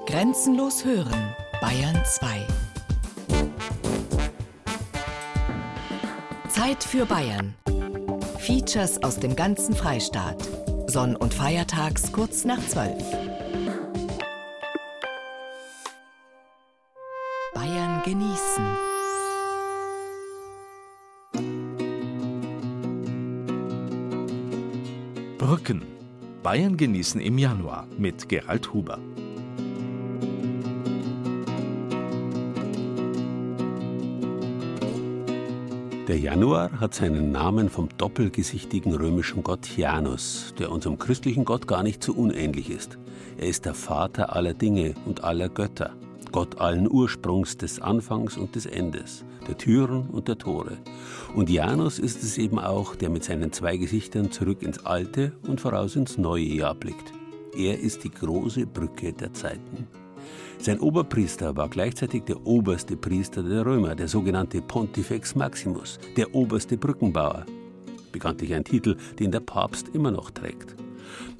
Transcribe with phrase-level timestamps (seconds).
[0.00, 2.46] Grenzenlos hören, Bayern 2.
[6.48, 7.54] Zeit für Bayern.
[8.38, 10.48] Features aus dem ganzen Freistaat.
[10.86, 13.00] Sonn- und Feiertags kurz nach 12.
[17.54, 18.64] Bayern genießen.
[25.38, 25.82] Brücken.
[26.42, 28.98] Bayern genießen im Januar mit Gerald Huber.
[36.12, 41.82] Der Januar hat seinen Namen vom doppelgesichtigen römischen Gott Janus, der unserem christlichen Gott gar
[41.82, 42.98] nicht so unähnlich ist.
[43.38, 45.96] Er ist der Vater aller Dinge und aller Götter,
[46.30, 50.76] Gott allen Ursprungs des Anfangs und des Endes, der Türen und der Tore.
[51.34, 55.62] Und Janus ist es eben auch, der mit seinen zwei Gesichtern zurück ins alte und
[55.62, 57.10] voraus ins neue Jahr blickt.
[57.56, 59.88] Er ist die große Brücke der Zeiten.
[60.58, 66.76] Sein Oberpriester war gleichzeitig der oberste Priester der Römer, der sogenannte Pontifex Maximus, der oberste
[66.76, 67.46] Brückenbauer.
[68.12, 70.76] Bekanntlich ein Titel, den der Papst immer noch trägt.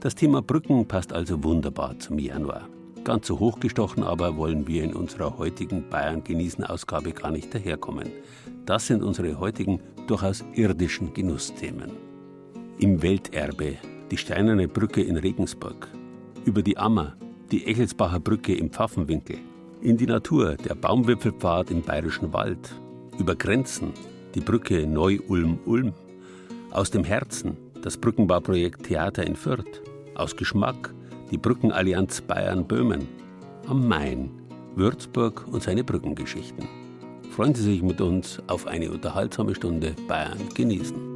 [0.00, 2.68] Das Thema Brücken passt also wunderbar zum Januar.
[3.04, 8.08] Ganz so hochgestochen aber wollen wir in unserer heutigen Bayern genießen Ausgabe gar nicht daherkommen.
[8.64, 11.92] Das sind unsere heutigen durchaus irdischen Genussthemen.
[12.78, 13.78] Im Welterbe
[14.12, 15.88] die steinerne Brücke in Regensburg,
[16.44, 17.16] über die Ammer,
[17.52, 19.36] die Echelsbacher Brücke im Pfaffenwinkel,
[19.82, 22.74] in die Natur, der Baumwipfelpfad im Bayerischen Wald,
[23.18, 23.92] über Grenzen,
[24.34, 25.92] die Brücke Neu-Ulm-Ulm,
[26.70, 29.82] aus dem Herzen, das Brückenbauprojekt Theater in Fürth,
[30.14, 30.94] aus Geschmack,
[31.30, 33.06] die Brückenallianz Bayern-Böhmen,
[33.66, 34.30] am Main,
[34.74, 36.66] Würzburg und seine Brückengeschichten.
[37.32, 41.11] Freuen Sie sich mit uns auf eine unterhaltsame Stunde Bayern genießen.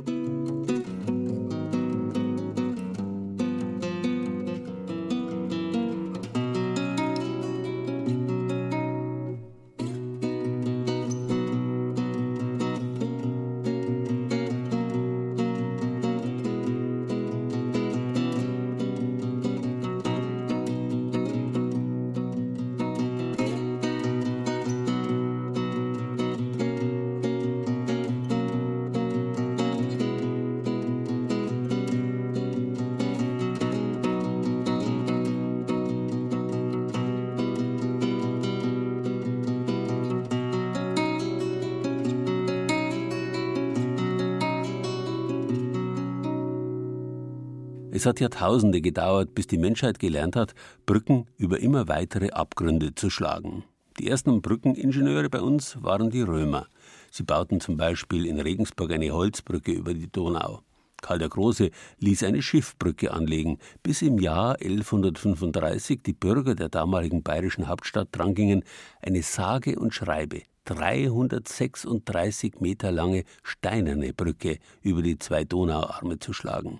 [48.06, 50.54] Es hat Jahrtausende gedauert, bis die Menschheit gelernt hat,
[50.86, 53.64] Brücken über immer weitere Abgründe zu schlagen.
[53.98, 56.68] Die ersten Brückeningenieure bei uns waren die Römer.
[57.10, 60.60] Sie bauten zum Beispiel in Regensburg eine Holzbrücke über die Donau.
[61.02, 67.24] Karl der Große ließ eine Schiffbrücke anlegen, bis im Jahr 1135 die Bürger der damaligen
[67.24, 68.62] bayerischen Hauptstadt drangingen,
[69.02, 76.78] eine sage und schreibe 336 Meter lange steinerne Brücke über die zwei Donauarme zu schlagen.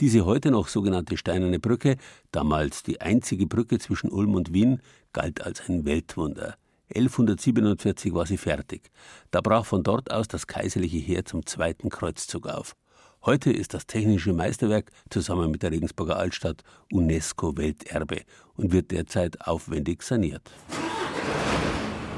[0.00, 1.96] Diese heute noch sogenannte Steinerne Brücke,
[2.32, 4.80] damals die einzige Brücke zwischen Ulm und Wien,
[5.12, 6.56] galt als ein Weltwunder.
[6.94, 8.90] 1147 war sie fertig.
[9.30, 12.76] Da brach von dort aus das kaiserliche Heer zum zweiten Kreuzzug auf.
[13.24, 18.22] Heute ist das technische Meisterwerk zusammen mit der Regensburger Altstadt UNESCO-Welterbe
[18.54, 20.48] und wird derzeit aufwendig saniert.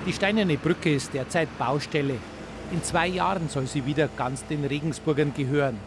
[0.07, 2.17] Die Steinerne Brücke ist derzeit Baustelle.
[2.73, 5.79] In zwei Jahren soll sie wieder ganz den Regensburgern gehören.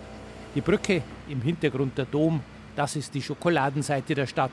[0.53, 2.41] Die Brücke, im Hintergrund der Dom,
[2.75, 4.51] das ist die Schokoladenseite der Stadt.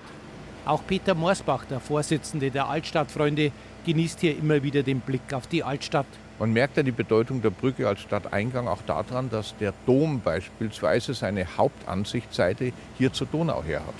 [0.64, 3.50] Auch Peter Morsbach, der Vorsitzende der Altstadtfreunde,
[3.84, 6.06] genießt hier immer wieder den Blick auf die Altstadt.
[6.38, 11.14] Man merkt ja die Bedeutung der Brücke als Stadteingang auch daran, dass der Dom beispielsweise
[11.14, 13.94] seine Hauptansichtsseite hier zur Donau her hat.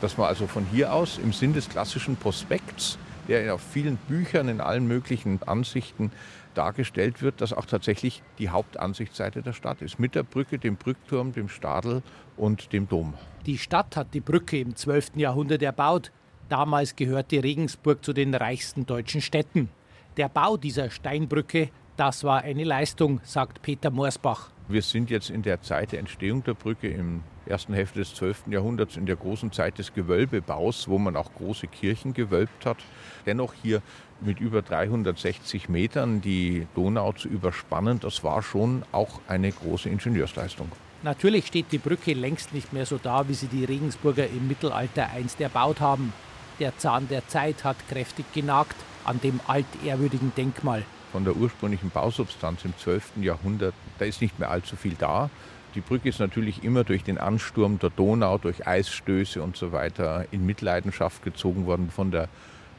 [0.00, 2.96] Dass man also von hier aus im Sinn des klassischen Prospekts,
[3.28, 6.12] der auf vielen Büchern in allen möglichen Ansichten
[6.54, 9.98] dargestellt wird, dass auch tatsächlich die Hauptansichtsseite der Stadt ist.
[9.98, 12.02] Mit der Brücke, dem Brückturm, dem Stadel
[12.36, 13.14] und dem Dom.
[13.46, 15.16] Die Stadt hat die Brücke im 12.
[15.16, 16.12] Jahrhundert erbaut.
[16.48, 19.70] Damals gehörte Regensburg zu den reichsten deutschen Städten.
[20.16, 24.50] Der Bau dieser Steinbrücke, das war eine Leistung, sagt Peter Morsbach.
[24.72, 28.44] Wir sind jetzt in der Zeit der Entstehung der Brücke im ersten Hälfte des 12.
[28.46, 32.78] Jahrhunderts, in der großen Zeit des Gewölbebaus, wo man auch große Kirchen gewölbt hat.
[33.26, 33.82] Dennoch hier
[34.22, 40.72] mit über 360 Metern die Donau zu überspannen, das war schon auch eine große Ingenieursleistung.
[41.02, 45.10] Natürlich steht die Brücke längst nicht mehr so da, wie sie die Regensburger im Mittelalter
[45.10, 46.14] einst erbaut haben.
[46.60, 50.82] Der Zahn der Zeit hat kräftig genagt an dem altehrwürdigen Denkmal.
[51.12, 53.18] Von der ursprünglichen Bausubstanz im 12.
[53.20, 55.28] Jahrhundert, da ist nicht mehr allzu viel da.
[55.74, 60.26] Die Brücke ist natürlich immer durch den Ansturm der Donau, durch Eisstöße und so weiter
[60.30, 62.28] in Mitleidenschaft gezogen worden von der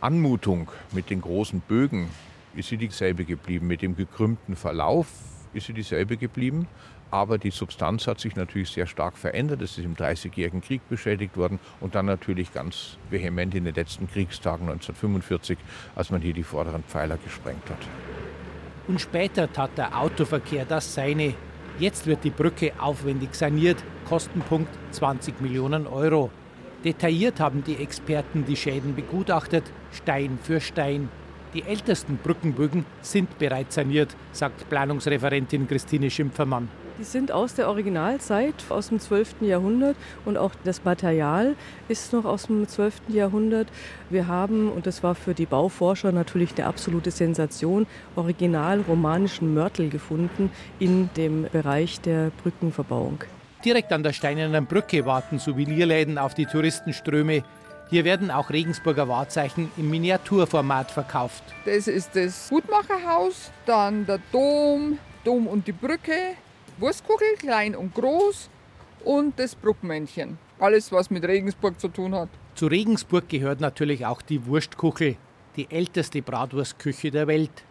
[0.01, 2.09] Anmutung mit den großen Bögen
[2.55, 3.67] ist sie dieselbe geblieben.
[3.67, 5.07] Mit dem gekrümmten Verlauf
[5.53, 6.67] ist sie dieselbe geblieben.
[7.13, 9.61] Aber die Substanz hat sich natürlich sehr stark verändert.
[9.61, 14.09] Es ist im Dreißigjährigen Krieg beschädigt worden und dann natürlich ganz vehement in den letzten
[14.09, 15.59] Kriegstagen 1945,
[15.93, 17.77] als man hier die vorderen Pfeiler gesprengt hat.
[18.87, 21.35] Und später tat der Autoverkehr das seine.
[21.77, 23.77] Jetzt wird die Brücke aufwendig saniert,
[24.09, 26.31] Kostenpunkt 20 Millionen Euro.
[26.83, 31.09] Detailliert haben die Experten die Schäden begutachtet, Stein für Stein.
[31.53, 36.69] Die ältesten Brückenbögen sind bereits saniert, sagt Planungsreferentin Christine Schimpfermann.
[36.99, 39.41] Die sind aus der Originalzeit, aus dem 12.
[39.41, 39.95] Jahrhundert
[40.25, 41.55] und auch das Material
[41.87, 43.09] ist noch aus dem 12.
[43.09, 43.67] Jahrhundert.
[44.11, 49.89] Wir haben, und das war für die Bauforscher natürlich eine absolute Sensation, original romanischen Mörtel
[49.89, 53.23] gefunden in dem Bereich der Brückenverbauung.
[53.65, 57.43] Direkt an der Steinernen Brücke warten Souvenirläden auf die Touristenströme.
[57.89, 61.43] Hier werden auch Regensburger Wahrzeichen im Miniaturformat verkauft.
[61.65, 66.35] Das ist das Hutmacherhaus, dann der Dom, Dom und die Brücke,
[66.83, 68.49] Wurstkugel, klein und groß
[69.05, 70.37] und das Bruckmännchen.
[70.59, 72.27] Alles, was mit Regensburg zu tun hat.
[72.55, 75.15] Zu Regensburg gehört natürlich auch die Wurstkuchel,
[75.55, 77.63] die älteste Bratwurstküche der Welt.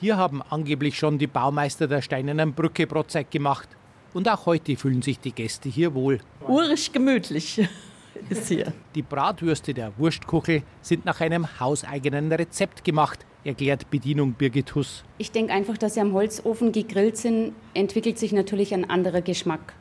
[0.00, 3.68] Hier haben angeblich schon die Baumeister der Steinernen Brücke Brotzeit gemacht.
[4.14, 6.20] Und auch heute fühlen sich die Gäste hier wohl.
[6.48, 7.68] Urisch gemütlich
[8.30, 8.72] ist hier.
[8.94, 15.04] Die Bratwürste der Wurstkuchel sind nach einem hauseigenen Rezept gemacht, erklärt Bedienung Birgit Huss.
[15.18, 19.74] Ich denke einfach, dass sie am Holzofen gegrillt sind, entwickelt sich natürlich ein anderer Geschmack.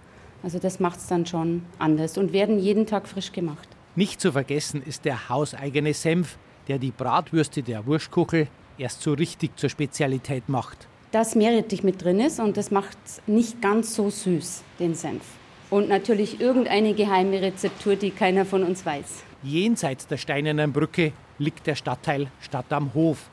[0.44, 3.68] Also das macht es dann schon anders und werden jeden Tag frisch gemacht.
[3.96, 6.38] Nicht zu vergessen ist der hauseigene Senf,
[6.68, 10.88] der die Bratwürste der Wurstkuchel erst so richtig zur Spezialität macht.
[11.12, 15.24] Dass Meerrettich mit drin ist und das macht nicht ganz so süß, den Senf.
[15.70, 19.24] Und natürlich irgendeine geheime Rezeptur, die keiner von uns weiß.
[19.44, 23.30] Jenseits der Steinernen Brücke liegt der Stadtteil Stadt am Hof.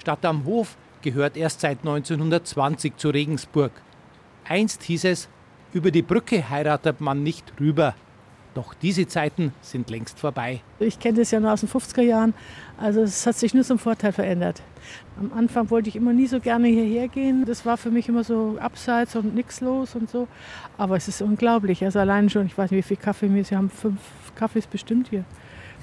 [0.00, 3.72] Stadt am Hof gehört erst seit 1920 zu Regensburg.
[4.48, 5.28] Einst hieß es,
[5.74, 7.94] über die Brücke heiratet man nicht rüber.
[8.54, 10.62] Doch diese Zeiten sind längst vorbei.
[10.80, 12.34] Ich kenne das ja nur aus den 50er Jahren.
[12.78, 14.62] Also es hat sich nur zum Vorteil verändert.
[15.20, 17.44] Am Anfang wollte ich immer nie so gerne hierher gehen.
[17.44, 20.26] Das war für mich immer so abseits und nichts los und so.
[20.78, 21.84] Aber es ist unglaublich.
[21.84, 23.70] Also allein schon, ich weiß nicht, wie viel Kaffee wir haben.
[23.70, 24.00] Fünf
[24.34, 25.24] Kaffees bestimmt hier.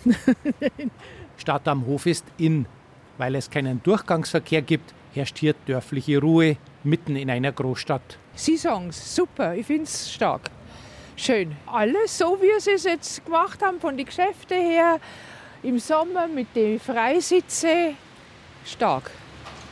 [1.38, 2.66] Stadt am Hof ist in.
[3.18, 8.18] Weil es keinen Durchgangsverkehr gibt, herrscht hier dörfliche Ruhe mitten in einer Großstadt.
[8.36, 10.52] Sie sagen es, super, ich finde es stark.
[11.16, 11.56] Schön.
[11.66, 15.00] Alles so, wie sie es jetzt gemacht haben, von den Geschäften her,
[15.64, 17.96] im Sommer mit den Freisitze.
[18.64, 19.10] Stark.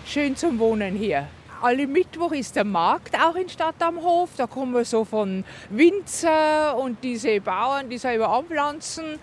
[0.08, 1.28] Schön zum Wohnen hier.
[1.62, 4.32] Alle Mittwoch ist der Markt auch in Stadt am Hof.
[4.38, 9.20] Da kommen wir so von Winzer und diese Bauern, die selber anpflanzen.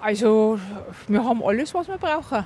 [0.00, 0.58] Also,
[1.08, 2.44] wir haben alles, was wir brauchen.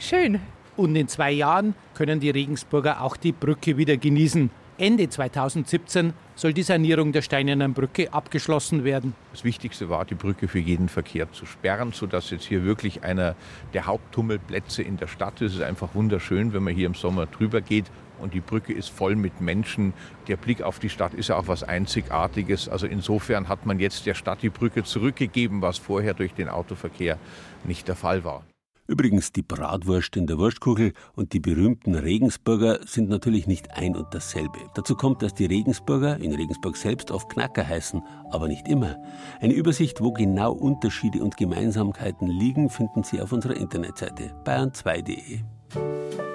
[0.00, 0.40] Schön.
[0.78, 4.50] Und in zwei Jahren können die Regensburger auch die Brücke wieder genießen.
[4.78, 9.14] Ende 2017 soll die Sanierung der Steinernen Brücke abgeschlossen werden.
[9.30, 13.36] Das Wichtigste war, die Brücke für jeden Verkehr zu sperren, sodass jetzt hier wirklich einer
[13.74, 15.52] der Haupttummelplätze in der Stadt ist.
[15.52, 17.84] Es ist einfach wunderschön, wenn man hier im Sommer drüber geht
[18.20, 19.92] und die Brücke ist voll mit Menschen.
[20.28, 22.70] Der Blick auf die Stadt ist ja auch was Einzigartiges.
[22.70, 27.18] Also insofern hat man jetzt der Stadt die Brücke zurückgegeben, was vorher durch den Autoverkehr
[27.64, 28.44] nicht der Fall war.
[28.90, 34.12] Übrigens, die Bratwurst in der Wurstkugel und die berühmten Regensburger sind natürlich nicht ein und
[34.12, 34.58] dasselbe.
[34.74, 38.96] Dazu kommt, dass die Regensburger in Regensburg selbst oft Knacker heißen, aber nicht immer.
[39.40, 46.29] Eine Übersicht, wo genau Unterschiede und Gemeinsamkeiten liegen, finden Sie auf unserer Internetseite bayern2.de.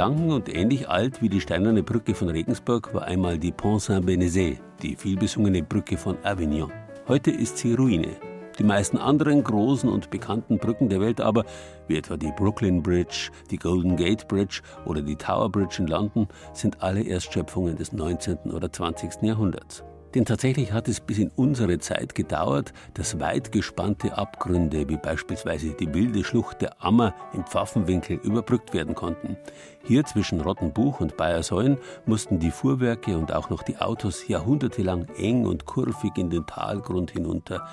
[0.00, 4.58] lang und ähnlich alt wie die steinerne Brücke von Regensburg war einmal die Pont Saint-Benezet,
[4.80, 6.72] die vielbesungene Brücke von Avignon.
[7.06, 8.16] Heute ist sie Ruine.
[8.58, 11.44] Die meisten anderen großen und bekannten Brücken der Welt aber,
[11.86, 16.28] wie etwa die Brooklyn Bridge, die Golden Gate Bridge oder die Tower Bridge in London,
[16.54, 18.52] sind alle Erstschöpfungen des 19.
[18.54, 19.20] oder 20.
[19.20, 19.84] Jahrhunderts.
[20.14, 25.70] Denn tatsächlich hat es bis in unsere Zeit gedauert, dass weit gespannte Abgründe wie beispielsweise
[25.70, 29.36] die wilde Schlucht der Ammer im Pfaffenwinkel überbrückt werden konnten.
[29.84, 35.46] Hier zwischen Rottenbuch und Bayersäulen mussten die Fuhrwerke und auch noch die Autos jahrhundertelang eng
[35.46, 37.68] und kurvig in den Talgrund hinunter.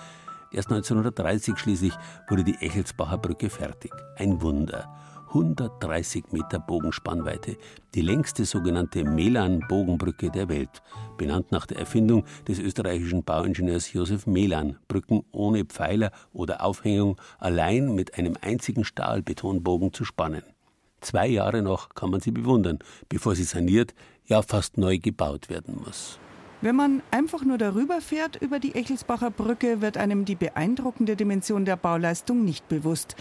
[0.51, 1.93] Erst 1930 schließlich
[2.29, 3.91] wurde die Echelsbacher Brücke fertig.
[4.15, 4.96] Ein Wunder.
[5.27, 7.57] 130 Meter Bogenspannweite,
[7.95, 10.81] die längste sogenannte Melan-Bogenbrücke der Welt,
[11.17, 14.77] benannt nach der Erfindung des österreichischen Bauingenieurs Josef Melan.
[14.87, 20.43] Brücken ohne Pfeiler oder Aufhängung, allein mit einem einzigen Stahlbetonbogen zu spannen.
[21.01, 22.79] Zwei Jahre noch kann man sie bewundern,
[23.09, 23.93] bevor sie saniert,
[24.25, 26.19] ja fast neu gebaut werden muss.
[26.59, 31.65] Wenn man einfach nur darüber fährt über die Echelsbacher Brücke, wird einem die beeindruckende Dimension
[31.65, 33.15] der Bauleistung nicht bewusst.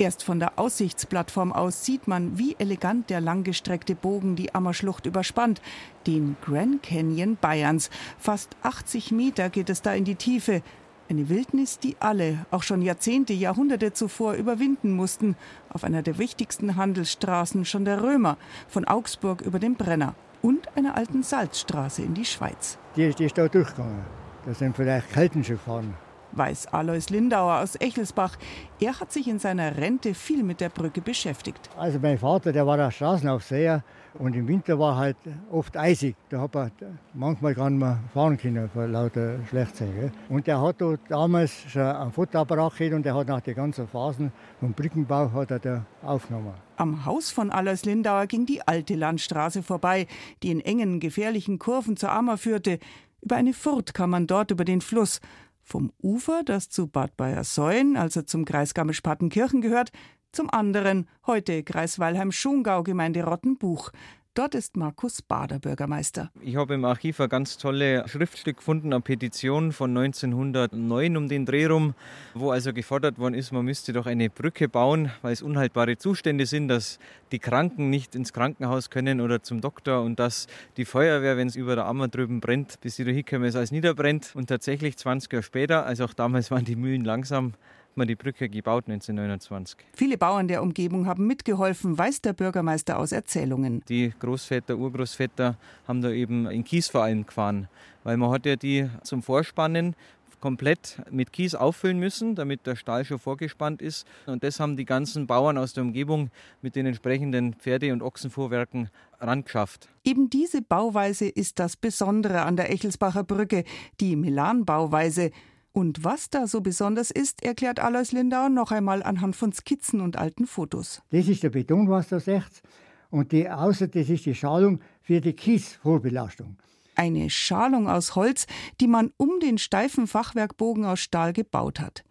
[0.00, 5.60] Erst von der Aussichtsplattform aus sieht man, wie elegant der langgestreckte Bogen die Ammerschlucht überspannt,
[6.06, 7.90] den Grand Canyon Bayerns.
[8.16, 10.62] Fast 80 Meter geht es da in die Tiefe.
[11.10, 15.34] Eine Wildnis, die alle, auch schon Jahrzehnte, Jahrhunderte zuvor überwinden mussten,
[15.68, 18.36] auf einer der wichtigsten Handelsstraßen schon der Römer,
[18.68, 22.78] von Augsburg über den Brenner und einer alten Salzstraße in die Schweiz.
[22.94, 24.04] Die, die ist da durchgegangen.
[24.46, 25.94] Da sind vielleicht Kelten schon gefahren
[26.38, 28.36] weiß Alois Lindauer aus Echelsbach.
[28.80, 31.68] Er hat sich in seiner Rente viel mit der Brücke beschäftigt.
[31.76, 33.82] Also mein Vater, der war der Straßenaufseher
[34.14, 35.16] und im Winter war halt
[35.50, 36.16] oft eisig.
[36.28, 36.70] Da hat man
[37.12, 40.12] manchmal gar nicht mehr fahren können vor lauter Schlechtsinn.
[40.28, 40.76] Und der hat
[41.08, 45.50] damals schon einen Fotoapparat gehabt und der hat nach den ganzen Phasen vom Brückenbau hat
[45.50, 46.54] er da aufgenommen.
[46.76, 50.06] Am Haus von Alois Lindauer ging die alte Landstraße vorbei,
[50.42, 52.78] die in engen, gefährlichen Kurven zur Ammer führte.
[53.20, 55.20] Über eine Furt kam man dort über den Fluss.
[55.68, 59.90] Vom Ufer, das zu Bad Bayersäuen, also zum Kreis Garmisch-Partenkirchen gehört,
[60.32, 63.90] zum anderen heute Kreis Weilheim-Schongau, Gemeinde Rottenbuch.
[64.34, 66.30] Dort ist Markus Bader Bürgermeister.
[66.40, 71.44] Ich habe im Archiv ein ganz tolles Schriftstück gefunden, eine Petition von 1909 um den
[71.44, 71.94] Dreh rum,
[72.34, 76.46] wo also gefordert worden ist, man müsste doch eine Brücke bauen, weil es unhaltbare Zustände
[76.46, 77.00] sind, dass
[77.32, 81.56] die Kranken nicht ins Krankenhaus können oder zum Doktor und dass die Feuerwehr, wenn es
[81.56, 84.36] über der Ammer drüben brennt, bis sie da hinkommen, es alles niederbrennt.
[84.36, 87.54] Und tatsächlich 20 Jahre später, also auch damals waren die Mühlen langsam,
[87.98, 89.78] man die Brücke gebaut 1929.
[89.94, 93.82] Viele Bauern der Umgebung haben mitgeholfen, weiß der Bürgermeister aus Erzählungen.
[93.88, 97.68] Die Großväter, Urgroßväter haben da eben in Kies vor allem gefahren,
[98.04, 99.94] weil man hat ja die zum Vorspannen
[100.40, 104.06] komplett mit Kies auffüllen müssen, damit der Stall schon vorgespannt ist.
[104.26, 106.30] Und das haben die ganzen Bauern aus der Umgebung
[106.62, 108.90] mit den entsprechenden Pferde- und Ochsenfuhrwerken
[109.20, 109.88] rangeschafft.
[110.04, 113.64] Eben diese Bauweise ist das Besondere an der Echelsbacher Brücke,
[114.00, 115.30] die Melan-Bauweise.
[115.78, 120.16] Und was da so besonders ist, erklärt Alois Lindau noch einmal anhand von Skizzen und
[120.16, 121.02] alten Fotos.
[121.10, 122.62] Das ist der Beton, was da seht.
[123.10, 126.56] Und die außer das ist die Schalung für die Kiesvorbelastung.
[126.96, 128.48] Eine Schalung aus Holz,
[128.80, 132.02] die man um den steifen Fachwerkbogen aus Stahl gebaut hat.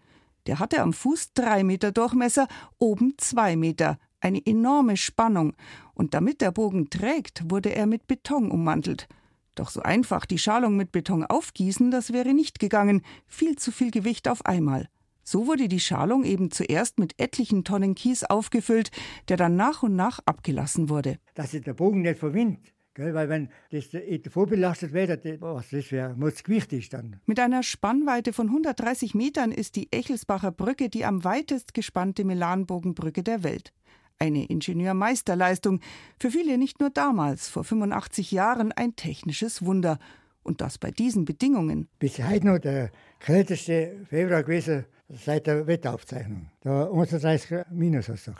[0.45, 2.47] Der hatte am Fuß drei Meter Durchmesser,
[2.77, 3.99] oben zwei Meter.
[4.21, 5.57] Eine enorme Spannung.
[5.93, 9.09] Und damit der Bogen trägt, wurde er mit Beton ummantelt.
[9.57, 13.89] Doch so einfach die Schalung mit Beton aufgießen, das wäre nicht gegangen, viel zu viel
[13.89, 14.87] Gewicht auf einmal.
[15.23, 18.91] So wurde die Schalung eben zuerst mit etlichen Tonnen Kies aufgefüllt,
[19.29, 21.17] der dann nach und nach abgelassen wurde.
[21.33, 22.71] Dass sich der Bogen nicht verwindet.
[22.95, 23.87] weil wenn das
[24.31, 27.19] vorbelastet wird, das wäre, muss Gewicht ist dann.
[27.25, 33.23] Mit einer Spannweite von 130 Metern ist die Echelsbacher Brücke die am weitest gespannte Melanbogenbrücke
[33.23, 33.73] der Welt.
[34.19, 35.79] Eine Ingenieurmeisterleistung,
[36.19, 39.99] für viele nicht nur damals, vor 85 Jahren, ein technisches Wunder.
[40.43, 41.89] Und das bei diesen Bedingungen.
[41.99, 46.49] Bis heute noch der kälteste Februar gewesen seit der Wetteraufzeichnung.
[46.61, 48.33] Da 31 Minus hast du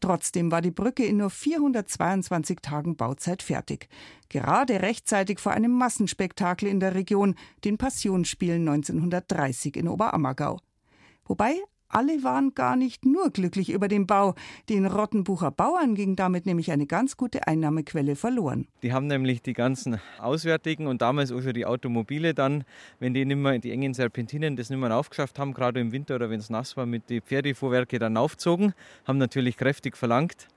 [0.00, 3.88] Trotzdem war die Brücke in nur 422 Tagen Bauzeit fertig.
[4.30, 7.34] Gerade rechtzeitig vor einem Massenspektakel in der Region,
[7.64, 10.58] den Passionsspielen 1930 in Oberammergau.
[11.26, 11.54] Wobei
[11.90, 14.34] alle waren gar nicht nur glücklich über den Bau.
[14.68, 18.66] Den Rottenbucher Bauern ging damit nämlich eine ganz gute Einnahmequelle verloren.
[18.82, 22.64] Die haben nämlich die ganzen Auswärtigen und damals auch schon die Automobile dann,
[23.00, 26.14] wenn die nicht mehr die engen Serpentinen das nicht mehr aufgeschafft haben, gerade im Winter
[26.14, 28.72] oder wenn es nass war, mit den Pferdefuhrwerke dann aufzogen,
[29.04, 30.48] haben natürlich kräftig verlangt,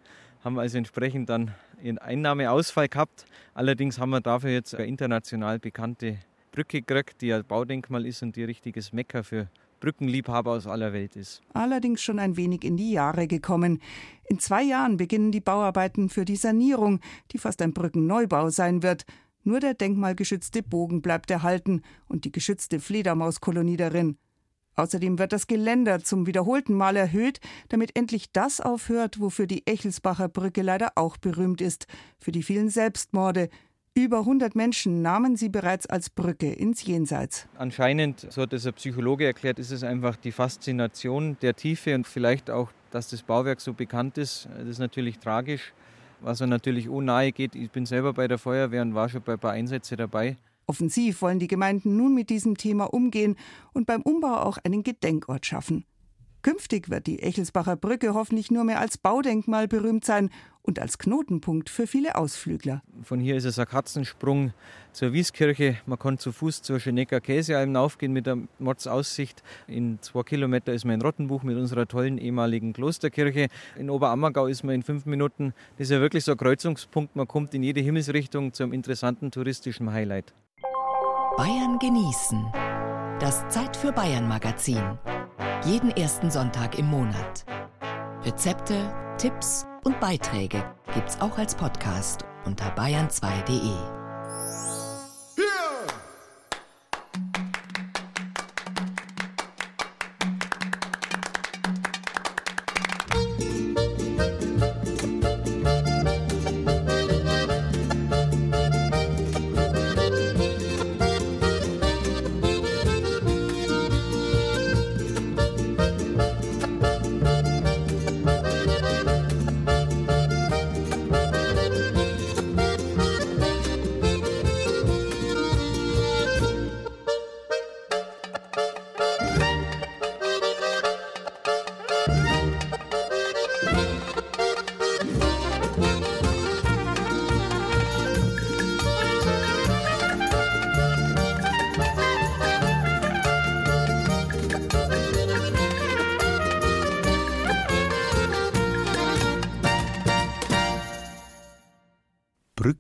[0.44, 3.26] haben also entsprechend dann ihren Einnahmeausfall gehabt.
[3.54, 6.18] Allerdings haben wir dafür jetzt eine international bekannte
[6.52, 9.48] Brücke gekriegt, die ein Baudenkmal ist und die richtiges Mecker für
[9.84, 11.42] Brückenliebhaber aus aller Welt ist.
[11.54, 13.82] Allerdings schon ein wenig in die Jahre gekommen.
[14.24, 17.02] In zwei Jahren beginnen die Bauarbeiten für die Sanierung,
[17.34, 19.04] die fast ein Brückenneubau sein wird.
[19.44, 24.18] Nur der denkmalgeschützte Bogen bleibt erhalten und die geschützte Fledermauskolonie darin.
[24.76, 30.30] Außerdem wird das Geländer zum wiederholten Mal erhöht, damit endlich das aufhört, wofür die Echelsbacher
[30.30, 31.88] Brücke leider auch berühmt ist,
[32.20, 33.50] für die vielen Selbstmorde,
[33.96, 37.48] über 100 Menschen nahmen sie bereits als Brücke ins Jenseits.
[37.58, 42.08] Anscheinend, so hat es ein Psychologe erklärt, ist es einfach die Faszination der Tiefe und
[42.08, 44.48] vielleicht auch, dass das Bauwerk so bekannt ist.
[44.58, 45.74] Das ist natürlich tragisch,
[46.22, 47.56] was er natürlich auch nahe geht.
[47.56, 50.38] Ich bin selber bei der Feuerwehr und war schon bei ein paar Einsätzen dabei.
[50.66, 53.36] Offensiv wollen die Gemeinden nun mit diesem Thema umgehen
[53.74, 55.86] und beim Umbau auch einen Gedenkort schaffen.
[56.42, 60.30] Künftig wird die Echelsbacher Brücke hoffentlich nur mehr als Baudenkmal berühmt sein
[60.64, 62.82] und als Knotenpunkt für viele Ausflügler.
[63.04, 64.54] Von hier ist es ein Katzensprung
[64.94, 65.78] zur Wieskirche.
[65.86, 69.44] Man kann zu Fuß zur Schenecker Käsealm aufgehen mit der Mordsaussicht.
[69.68, 73.50] In zwei Kilometer ist man in Rottenbuch mit unserer tollen ehemaligen Klosterkirche.
[73.78, 75.54] In Oberammergau ist man in fünf Minuten.
[75.78, 77.16] Das ist ja wirklich so ein Kreuzungspunkt.
[77.16, 80.34] Man kommt in jede Himmelsrichtung zum interessanten touristischen Highlight.
[81.38, 82.46] Bayern genießen.
[83.20, 84.98] Das Zeit für Bayern Magazin
[85.66, 87.46] jeden ersten Sonntag im Monat.
[88.26, 90.64] Rezepte, Tipps und Beiträge
[90.94, 94.03] gibt's auch als Podcast unter bayern2.de.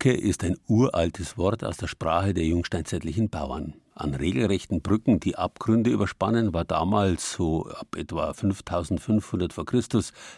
[0.03, 3.75] Brücke ist ein uraltes Wort aus der Sprache der jungsteinzeitlichen Bauern.
[3.95, 9.63] An regelrechten Brücken, die Abgründe überspannen, war damals so ab etwa 5500 v.
[9.63, 9.81] Chr.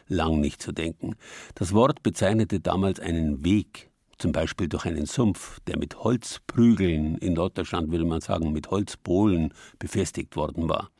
[0.07, 1.15] lang nicht zu denken.
[1.55, 7.33] Das Wort bezeichnete damals einen Weg, zum Beispiel durch einen Sumpf, der mit Holzprügeln, in
[7.33, 10.91] Norddeutschland würde man sagen mit Holzbohlen, befestigt worden war.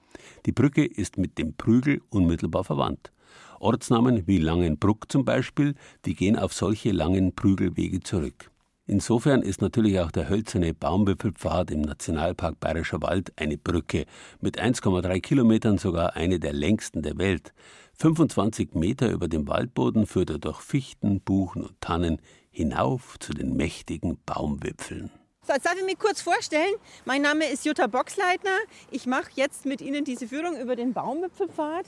[0.48, 3.12] Die Brücke ist mit dem Prügel unmittelbar verwandt.
[3.60, 8.50] Ortsnamen wie Langenbruck zum Beispiel, die gehen auf solche langen Prügelwege zurück.
[8.88, 14.06] Insofern ist natürlich auch der hölzerne Baumwipfelpfad im Nationalpark Bayerischer Wald eine Brücke,
[14.42, 17.54] mit 1,3 Kilometern sogar eine der längsten der Welt.
[17.98, 22.22] 25 Meter über dem Waldboden führt er durch Fichten, Buchen und Tannen
[22.52, 25.10] hinauf zu den mächtigen Baumwipfeln.
[25.42, 26.76] So, jetzt darf ich mich kurz vorstellen.
[27.06, 28.58] Mein Name ist Jutta Boxleitner.
[28.92, 31.86] Ich mache jetzt mit Ihnen diese Führung über den Baumwipfelpfad.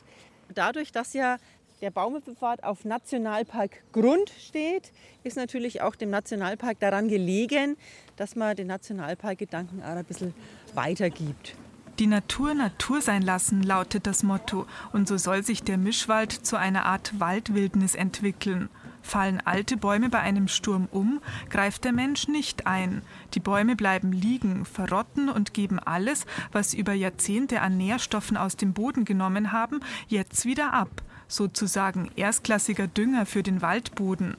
[0.53, 1.38] Dadurch, dass ja
[1.81, 4.91] der Baumwipfelpfad auf Nationalparkgrund steht,
[5.23, 7.77] ist natürlich auch dem Nationalpark daran gelegen,
[8.15, 10.33] dass man den Nationalparkgedanken auch ein bisschen
[10.73, 11.55] weitergibt.
[11.99, 16.55] Die Natur Natur sein lassen lautet das Motto und so soll sich der Mischwald zu
[16.55, 18.69] einer Art Waldwildnis entwickeln.
[19.01, 23.01] Fallen alte Bäume bei einem Sturm um, greift der Mensch nicht ein.
[23.33, 28.57] Die Bäume bleiben liegen, verrotten und geben alles, was sie über Jahrzehnte an Nährstoffen aus
[28.57, 34.37] dem Boden genommen haben, jetzt wieder ab sozusagen erstklassiger Dünger für den Waldboden.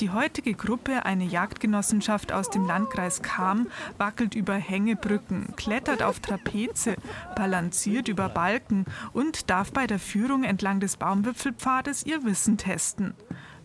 [0.00, 6.96] Die heutige Gruppe, eine Jagdgenossenschaft aus dem Landkreis Cham, wackelt über Hängebrücken, klettert auf Trapeze,
[7.36, 13.14] balanciert über Balken und darf bei der Führung entlang des Baumwipfelpfades ihr Wissen testen.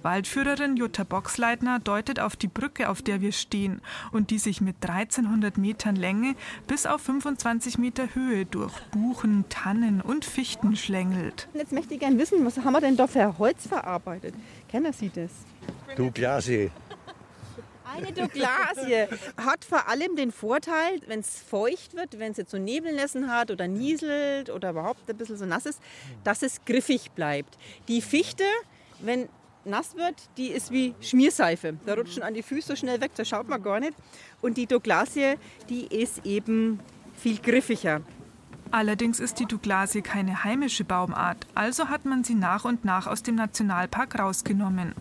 [0.02, 3.82] Waldführerin Jutta Boxleitner deutet auf die Brücke, auf der wir stehen
[4.12, 6.36] und die sich mit 1300 Metern Länge
[6.68, 11.50] bis auf 25 Meter Höhe durch Buchen, Tannen und Fichten schlängelt.
[11.54, 14.34] Jetzt möchte ich gerne wissen, was haben wir denn da für Holz verarbeitet?
[14.70, 15.32] Kennen Sie das?
[15.96, 16.72] Douglasie.
[17.96, 22.58] Eine Douglasie hat vor allem den Vorteil, wenn es feucht wird, wenn es jetzt so
[22.58, 25.82] Nebelnässen hat oder nieselt oder überhaupt ein bisschen so nass ist,
[26.24, 27.58] dass es griffig bleibt.
[27.88, 28.44] Die Fichte,
[29.00, 29.28] wenn
[29.70, 31.78] nass wird, die ist wie Schmierseife.
[31.86, 33.94] Da rutschen an die Füße so schnell weg, da schaut man gar nicht.
[34.42, 35.36] Und die Douglasie,
[35.70, 36.80] die ist eben
[37.16, 38.02] viel griffiger.
[38.72, 43.24] Allerdings ist die Douglasie keine heimische Baumart, also hat man sie nach und nach aus
[43.24, 44.94] dem Nationalpark rausgenommen.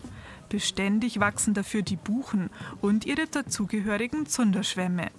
[0.49, 2.49] Beständig wachsen dafür die Buchen
[2.81, 5.11] und ihre dazugehörigen Zunderschwämme.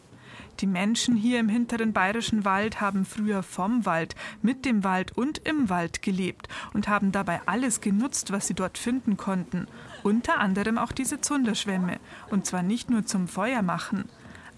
[0.59, 5.39] Die Menschen hier im hinteren bayerischen Wald haben früher vom Wald, mit dem Wald und
[5.39, 9.69] im Wald gelebt und haben dabei alles genutzt, was sie dort finden konnten.
[10.03, 11.99] Unter anderem auch diese Zunderschwämme.
[12.31, 14.05] Und zwar nicht nur zum Feuermachen.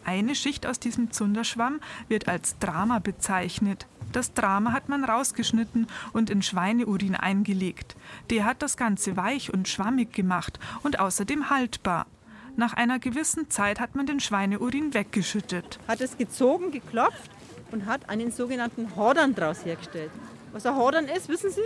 [0.04, 3.86] Eine Schicht aus diesem Zunderschwamm wird als Drama bezeichnet.
[4.10, 7.96] Das Drama hat man rausgeschnitten und in Schweineurin eingelegt.
[8.30, 12.06] Der hat das Ganze weich und schwammig gemacht und außerdem haltbar.
[12.56, 15.78] Nach einer gewissen Zeit hat man den Schweineurin weggeschüttet.
[15.88, 17.30] Hat es gezogen, geklopft
[17.70, 20.10] und hat einen sogenannten Hordern daraus hergestellt.
[20.52, 21.60] Was ein Hordern ist, wissen Sie?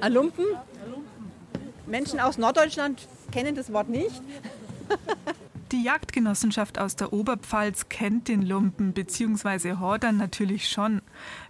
[0.00, 0.44] Ein Lumpen.
[1.86, 4.22] Menschen aus Norddeutschland kennen das Wort nicht.
[5.72, 9.76] Die Jagdgenossenschaft aus der Oberpfalz kennt den Lumpen bzw.
[9.76, 11.00] Hordern natürlich schon.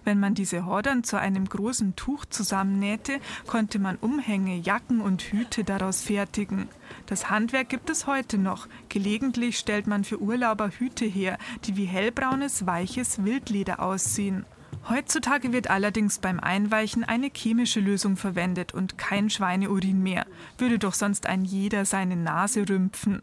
[0.05, 5.65] Wenn man diese Hordern zu einem großen Tuch zusammennähte, konnte man Umhänge, Jacken und Hüte
[5.65, 6.69] daraus fertigen.
[7.11, 8.69] Das Handwerk gibt es heute noch.
[8.89, 14.47] Gelegentlich stellt man für Urlauber Hüte her, die wie hellbraunes, weiches Wildleder aussehen.
[14.89, 20.25] Heutzutage wird allerdings beim Einweichen eine chemische Lösung verwendet und kein Schweineurin mehr.
[20.57, 23.23] Würde doch sonst ein jeder seine Nase rümpfen.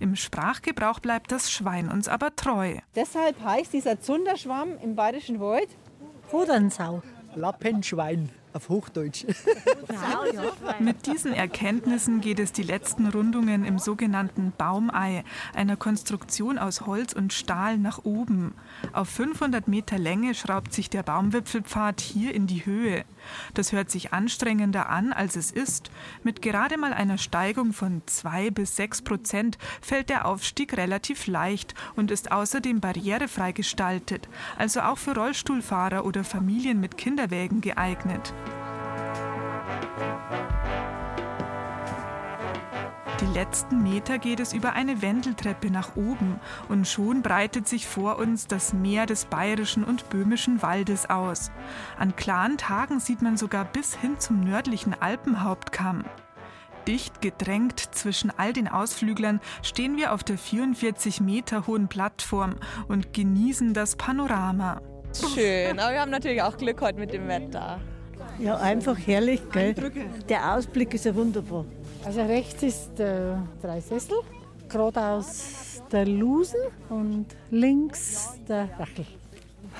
[0.00, 2.78] Im Sprachgebrauch bleibt das Schwein uns aber treu.
[2.96, 5.68] Deshalb heißt dieser Zunderschwamm im Bayerischen Wald
[6.32, 7.04] Hodernsau.
[7.36, 9.24] Lappenschwein auf Hochdeutsch.
[10.78, 17.12] Mit diesen Erkenntnissen geht es die letzten Rundungen im sogenannten Baumei, einer Konstruktion aus Holz
[17.12, 18.54] und Stahl, nach oben.
[18.92, 23.04] Auf 500 Meter Länge schraubt sich der Baumwipfelpfad hier in die Höhe.
[23.54, 25.90] Das hört sich anstrengender an, als es ist.
[26.22, 31.74] Mit gerade mal einer Steigung von 2 bis 6 Prozent fällt der Aufstieg relativ leicht
[31.96, 38.32] und ist außerdem barrierefrei gestaltet, also auch für Rollstuhlfahrer oder Familien mit Kinderwägen geeignet.
[43.20, 48.18] Die letzten Meter geht es über eine Wendeltreppe nach oben und schon breitet sich vor
[48.18, 51.50] uns das Meer des bayerischen und böhmischen Waldes aus.
[51.98, 56.04] An klaren Tagen sieht man sogar bis hin zum nördlichen Alpenhauptkamm.
[56.86, 62.54] Dicht gedrängt zwischen all den Ausflüglern stehen wir auf der 44 Meter hohen Plattform
[62.86, 64.80] und genießen das Panorama.
[65.12, 67.80] Schön, aber wir haben natürlich auch Glück heute mit dem Wetter.
[68.38, 69.74] Ja, einfach herrlich, gell?
[70.28, 71.64] Der Ausblick ist ja wunderbar.
[72.04, 74.18] Also rechts ist der Dreisessel,
[74.68, 79.06] geradeaus der Lusen und links der Rachel.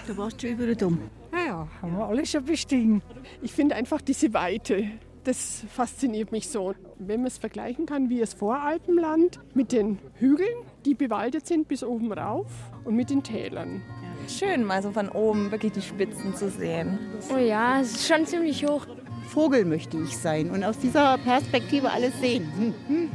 [0.07, 0.99] Du warst schon überall dumm.
[1.33, 3.03] Ja, ja, haben wir alle schon bestiegen.
[3.43, 4.87] Ich finde einfach diese Weite,
[5.25, 6.75] das fasziniert mich so.
[6.99, 11.83] Wenn man es vergleichen kann, wie das Voralpenland mit den Hügeln, die bewaldet sind bis
[11.85, 12.47] oben rauf
[12.85, 13.83] und mit den Tälern.
[14.29, 16.99] Schön, mal so von oben wirklich die Spitzen zu sehen.
[17.35, 18.87] Oh ja, es ist schon ziemlich hoch.
[19.29, 22.75] Vogel möchte ich sein und aus dieser Perspektive alles sehen.
[22.87, 23.11] Hm,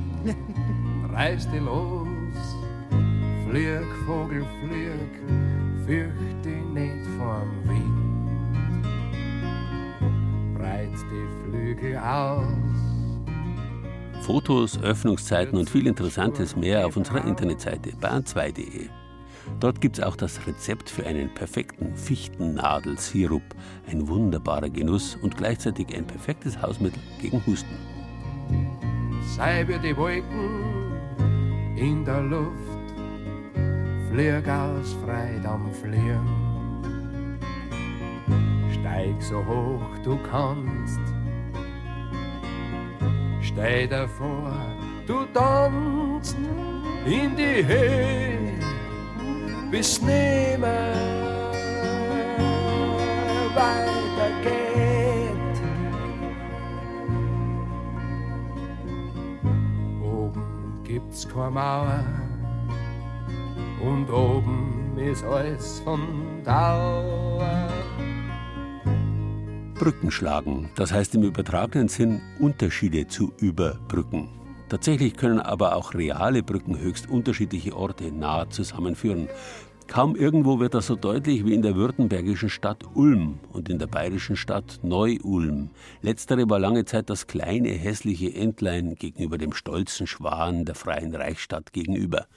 [1.11, 2.07] Reiß dich los,
[3.49, 5.11] flieg, Vogel, flieg,
[5.85, 8.03] fürcht dich nicht vom Wind.
[10.57, 11.42] Breit die
[11.73, 12.45] Flügel aus.
[14.21, 18.87] Fotos, Öffnungszeiten und viel Interessantes mehr auf unserer Internetseite bayern2.de.
[19.59, 23.43] Dort gibt es auch das Rezept für einen perfekten Fichtennadelsirup.
[23.89, 27.75] Ein wunderbarer Genuss und gleichzeitig ein perfektes Hausmittel gegen Husten.
[29.35, 30.93] Sei wir die Wolken
[31.75, 32.93] in der Luft,
[34.09, 36.43] flieg aus Freit am Fliegen.
[38.71, 41.12] Steig so hoch du kannst,
[43.43, 44.53] stell dir vor,
[45.07, 46.37] du tanzt
[47.05, 48.53] in die Höhe
[49.69, 50.93] bis nimmer
[53.55, 55.33] weitergeht.
[60.01, 62.03] Oben gibt's keine Mauer
[63.81, 67.69] und oben ist alles von Dauer.
[69.83, 74.29] Brücken schlagen, das heißt im übertragenen Sinn Unterschiede zu überbrücken.
[74.69, 79.27] Tatsächlich können aber auch reale Brücken höchst unterschiedliche Orte nahe zusammenführen.
[79.89, 83.87] Kaum irgendwo wird das so deutlich wie in der württembergischen Stadt Ulm und in der
[83.87, 85.71] bayerischen Stadt Neu-Ulm.
[86.01, 91.73] Letztere war lange Zeit das kleine hässliche Entlein gegenüber dem stolzen Schwan der Freien Reichsstadt
[91.73, 92.27] gegenüber.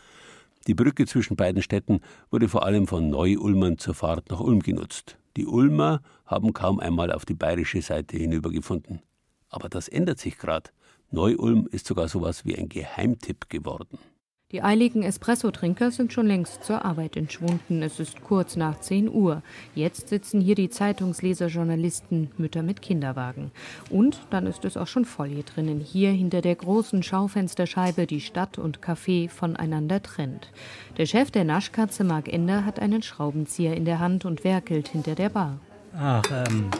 [0.66, 2.00] Die Brücke zwischen beiden Städten
[2.32, 5.16] wurde vor allem von Neu-Ulmern zur Fahrt nach Ulm genutzt.
[5.36, 9.02] Die Ulmer haben kaum einmal auf die bayerische Seite hinübergefunden.
[9.50, 10.70] Aber das ändert sich gerade.
[11.10, 13.98] Neu-Ulm ist sogar sowas wie ein Geheimtipp geworden.
[14.52, 17.82] Die eiligen Espresso-Trinker sind schon längst zur Arbeit entschwunden.
[17.82, 19.42] Es ist kurz nach 10 Uhr.
[19.74, 23.50] Jetzt sitzen hier die Zeitungsleser, Journalisten, Mütter mit Kinderwagen.
[23.90, 25.80] Und dann ist es auch schon voll hier drinnen.
[25.80, 30.52] Hier hinter der großen Schaufensterscheibe die Stadt und Café voneinander trennt.
[30.96, 35.16] Der Chef der Naschkatze, Marc Ender, hat einen Schraubenzieher in der Hand und werkelt hinter
[35.16, 35.58] der Bar.
[35.98, 36.70] Ach, ähm,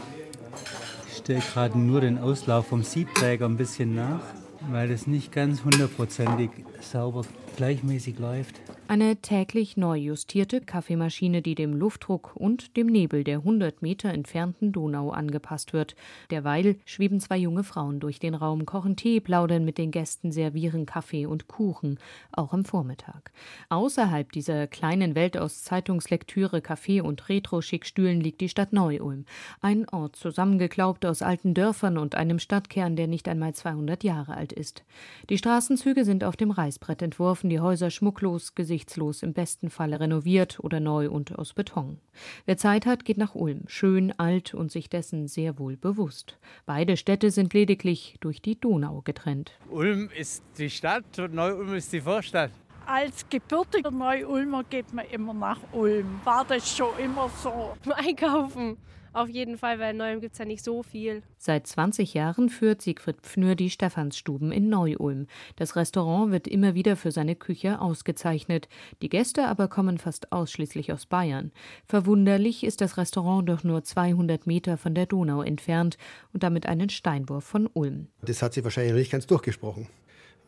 [1.10, 4.22] ich stelle gerade nur den Auslauf vom Siebträger ein bisschen nach,
[4.70, 6.50] weil es nicht ganz hundertprozentig
[6.90, 7.24] sauber
[7.56, 8.60] gleichmäßig läuft.
[8.88, 14.70] Eine täglich neu justierte Kaffeemaschine, die dem Luftdruck und dem Nebel der 100 Meter entfernten
[14.70, 15.96] Donau angepasst wird.
[16.30, 20.86] Derweil schweben zwei junge Frauen durch den Raum, kochen Tee, plaudern mit den Gästen, servieren
[20.86, 21.98] Kaffee und Kuchen,
[22.30, 23.32] auch am Vormittag.
[23.70, 29.24] Außerhalb dieser kleinen Welt aus Zeitungslektüre, Kaffee und Retro-Schickstühlen liegt die Stadt Neu-Ulm.
[29.60, 34.52] Ein Ort zusammengeklaubt aus alten Dörfern und einem Stadtkern, der nicht einmal 200 Jahre alt
[34.52, 34.84] ist.
[35.28, 40.58] Die Straßenzüge sind auf dem Reißbrett entworfen, die Häuser schmucklos, gesichtslos, im besten Falle renoviert
[40.60, 41.98] oder neu und aus Beton.
[42.44, 46.38] Wer Zeit hat, geht nach Ulm, schön, alt und sich dessen sehr wohl bewusst.
[46.66, 49.52] Beide Städte sind lediglich durch die Donau getrennt.
[49.70, 52.50] Ulm ist die Stadt und Neu-Ulm ist die Vorstadt.
[52.86, 56.20] Als gebürtiger Neu-Ulmer geht man immer nach Ulm.
[56.22, 57.76] War das schon immer so?
[57.92, 58.76] Einkaufen.
[59.12, 61.24] Auf jeden Fall, weil in Neu-Ulm gibt es ja nicht so viel.
[61.36, 65.26] Seit 20 Jahren führt Siegfried Pfnür die Stephansstuben in Neu-Ulm.
[65.56, 68.68] Das Restaurant wird immer wieder für seine Küche ausgezeichnet.
[69.02, 71.50] Die Gäste aber kommen fast ausschließlich aus Bayern.
[71.86, 75.96] Verwunderlich ist das Restaurant doch nur 200 Meter von der Donau entfernt
[76.32, 78.06] und damit einen Steinwurf von Ulm.
[78.22, 79.88] Das hat sich wahrscheinlich nicht ganz durchgesprochen.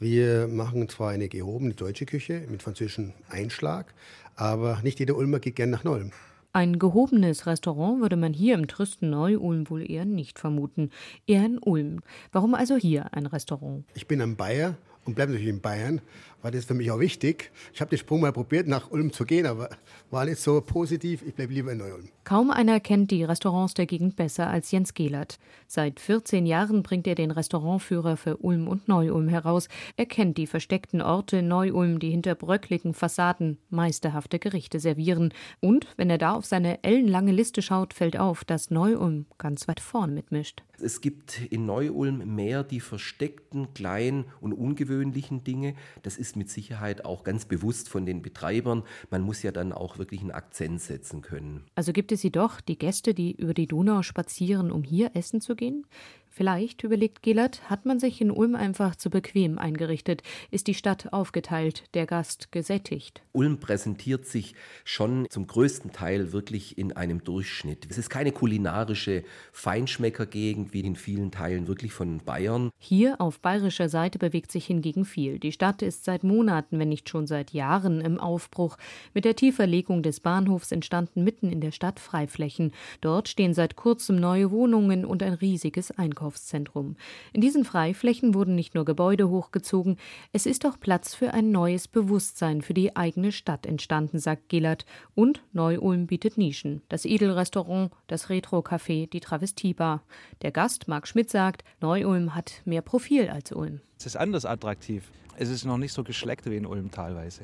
[0.01, 3.93] Wir machen zwar eine gehobene deutsche Küche mit französischem Einschlag,
[4.37, 6.13] aber nicht jeder Ulmer geht gern nach Neu-Ulm.
[6.53, 10.91] Ein gehobenes Restaurant würde man hier im tristen Neu-Ulm wohl eher nicht vermuten.
[11.27, 12.01] Eher in Ulm.
[12.31, 13.85] Warum also hier ein Restaurant?
[13.95, 16.01] Ich bin ein Bayer und bleibe natürlich in Bayern,
[16.43, 17.51] war das für mich auch wichtig.
[17.73, 19.71] Ich habe den Sprung mal probiert, nach Ulm zu gehen, aber
[20.11, 21.23] war nicht so positiv.
[21.27, 22.09] Ich bleibe lieber in Neu-Ulm.
[22.25, 25.39] Kaum einer kennt die Restaurants der Gegend besser als Jens Gehlert.
[25.67, 29.69] Seit 14 Jahren bringt er den Restaurantführer für Ulm und Neu-Ulm heraus.
[29.97, 35.33] Er kennt die versteckten Orte in Neu-Ulm, die hinter bröckligen Fassaden meisterhafte Gerichte servieren.
[35.61, 39.81] Und wenn er da auf seine ellenlange Liste schaut, fällt auf, dass Neu-Ulm ganz weit
[39.81, 40.63] vorn mitmischt.
[40.81, 45.75] Es gibt in Neu-Ulm mehr die versteckten, kleinen und ungewöhnlichen Dinge.
[46.03, 48.85] Das ist mit Sicherheit auch ganz bewusst von den Betreibern.
[49.11, 51.65] Man muss ja dann auch wirklich einen Akzent setzen können.
[51.75, 55.57] Also gibt es jedoch die Gäste, die über die Donau spazieren, um hier essen zu
[55.57, 55.87] gehen?
[56.31, 61.13] Vielleicht, überlegt Gillert, hat man sich in Ulm einfach zu bequem eingerichtet, ist die Stadt
[61.13, 63.23] aufgeteilt, der Gast gesättigt.
[63.33, 67.87] Ulm präsentiert sich schon zum größten Teil wirklich in einem Durchschnitt.
[67.91, 72.71] Es ist keine kulinarische Feinschmeckergegend wie in vielen Teilen wirklich von Bayern.
[72.79, 75.39] Hier auf bayerischer Seite bewegt sich hingegen viel.
[75.39, 78.77] Die Stadt ist seit Monaten, wenn nicht schon seit Jahren im Aufbruch.
[79.15, 82.73] Mit der Tieferlegung des Bahnhofs entstanden mitten in der Stadt Freiflächen.
[83.01, 85.91] Dort stehen seit kurzem neue Wohnungen und ein riesiges
[86.29, 86.97] Einkaufszentrum.
[87.33, 89.97] In diesen Freiflächen wurden nicht nur Gebäude hochgezogen,
[90.33, 94.85] es ist auch Platz für ein neues Bewusstsein für die eigene Stadt entstanden, sagt Gillert.
[95.15, 96.83] Und Neu-Ulm bietet Nischen.
[96.89, 100.03] Das Edelrestaurant, das Retro-Café, die Travestiebar.
[100.43, 103.81] Der Gast, Marc Schmidt, sagt, Neu-Ulm hat mehr Profil als Ulm.
[103.99, 105.11] Es ist anders attraktiv.
[105.37, 107.43] Es ist noch nicht so geschleckt wie in Ulm teilweise.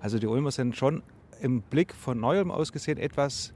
[0.00, 1.02] Also die Ulmer sind schon
[1.40, 3.52] im Blick von Neu-Ulm aus gesehen etwas,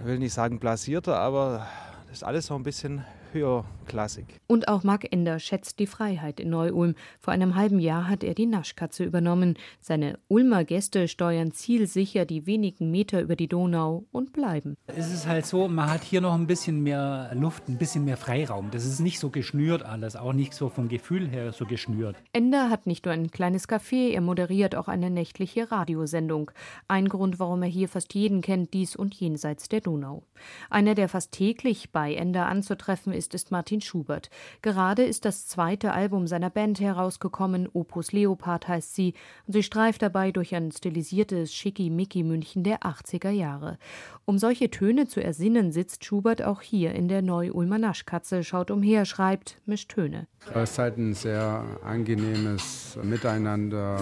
[0.00, 1.66] ich will nicht sagen blasierter, aber
[2.08, 4.26] das ist alles so ein bisschen höherklassig.
[4.46, 6.94] Und auch Marc Ender schätzt die Freiheit in Neu-Ulm.
[7.20, 9.56] Vor einem halben Jahr hat er die Naschkatze übernommen.
[9.80, 14.76] Seine Ulmer Gäste steuern zielsicher die wenigen Meter über die Donau und bleiben.
[14.86, 18.16] Es ist halt so, man hat hier noch ein bisschen mehr Luft, ein bisschen mehr
[18.16, 18.70] Freiraum.
[18.70, 22.16] Das ist nicht so geschnürt alles, auch nicht so vom Gefühl her so geschnürt.
[22.32, 26.50] Ender hat nicht nur ein kleines Café, er moderiert auch eine nächtliche Radiosendung.
[26.88, 30.22] Ein Grund, warum er hier fast jeden kennt, dies und jenseits der Donau.
[30.70, 34.30] Einer, der fast täglich bei Ender anzutreffen ist, ist Martin Schubert.
[34.60, 39.14] Gerade ist das zweite Album seiner Band herausgekommen, Opus Leopard heißt sie,
[39.46, 43.78] und sie streift dabei durch ein stilisiertes Schickimicki-München der 80er Jahre.
[44.24, 49.04] Um solche Töne zu ersinnen, sitzt Schubert auch hier in der Neu-Ulmer Naschkatze, schaut umher,
[49.04, 50.26] schreibt, mischt Töne.
[50.54, 54.00] Es ist halt ein sehr angenehmes Miteinander.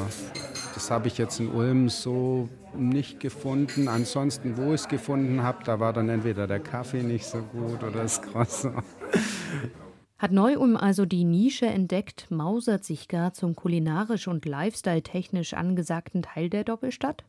[0.75, 3.89] Das habe ich jetzt in Ulm so nicht gefunden.
[3.89, 7.83] Ansonsten, wo ich es gefunden habe, da war dann entweder der Kaffee nicht so gut
[7.83, 8.83] oder das Croissant.
[10.19, 16.51] Hat Neu-Ulm also die Nische entdeckt, mausert sich gar zum kulinarisch und lifestyle-technisch angesagten Teil
[16.51, 17.25] der Doppelstadt?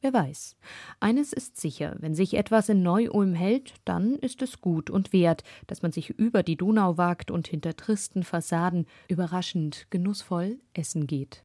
[0.00, 0.56] Wer weiß.
[1.00, 5.42] Eines ist sicher, wenn sich etwas in Neu-Ulm hält, dann ist es gut und wert,
[5.66, 11.44] dass man sich über die Donau wagt und hinter tristen Fassaden überraschend genussvoll essen geht.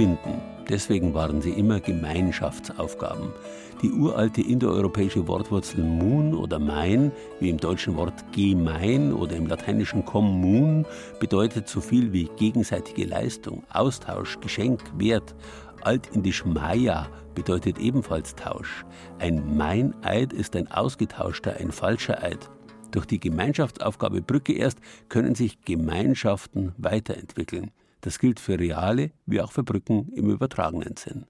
[0.00, 0.40] verbinden.
[0.66, 3.32] Deswegen waren sie immer Gemeinschaftsaufgaben.
[3.82, 10.04] Die uralte indoeuropäische Wortwurzel mun oder mein, wie im deutschen Wort gemein oder im lateinischen
[10.06, 10.86] commun,
[11.18, 15.34] bedeutet so viel wie gegenseitige Leistung, Austausch, Geschenk, Wert.
[15.82, 18.86] Altindisch Maya bedeutet ebenfalls Tausch.
[19.18, 22.48] Ein Meineid ist ein ausgetauschter, ein falscher Eid.
[22.90, 24.78] Durch die Gemeinschaftsaufgabe Brücke erst
[25.10, 27.70] können sich Gemeinschaften weiterentwickeln.
[28.00, 31.26] Das gilt für reale wie auch für Brücken im übertragenen Sinn.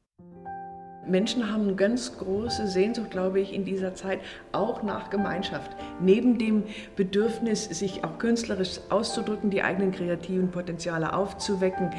[1.06, 4.20] Menschen haben eine ganz große Sehnsucht, glaube ich, in dieser Zeit
[4.52, 5.74] auch nach Gemeinschaft.
[6.00, 11.90] Neben dem Bedürfnis, sich auch künstlerisch auszudrücken, die eigenen kreativen Potenziale aufzuwecken,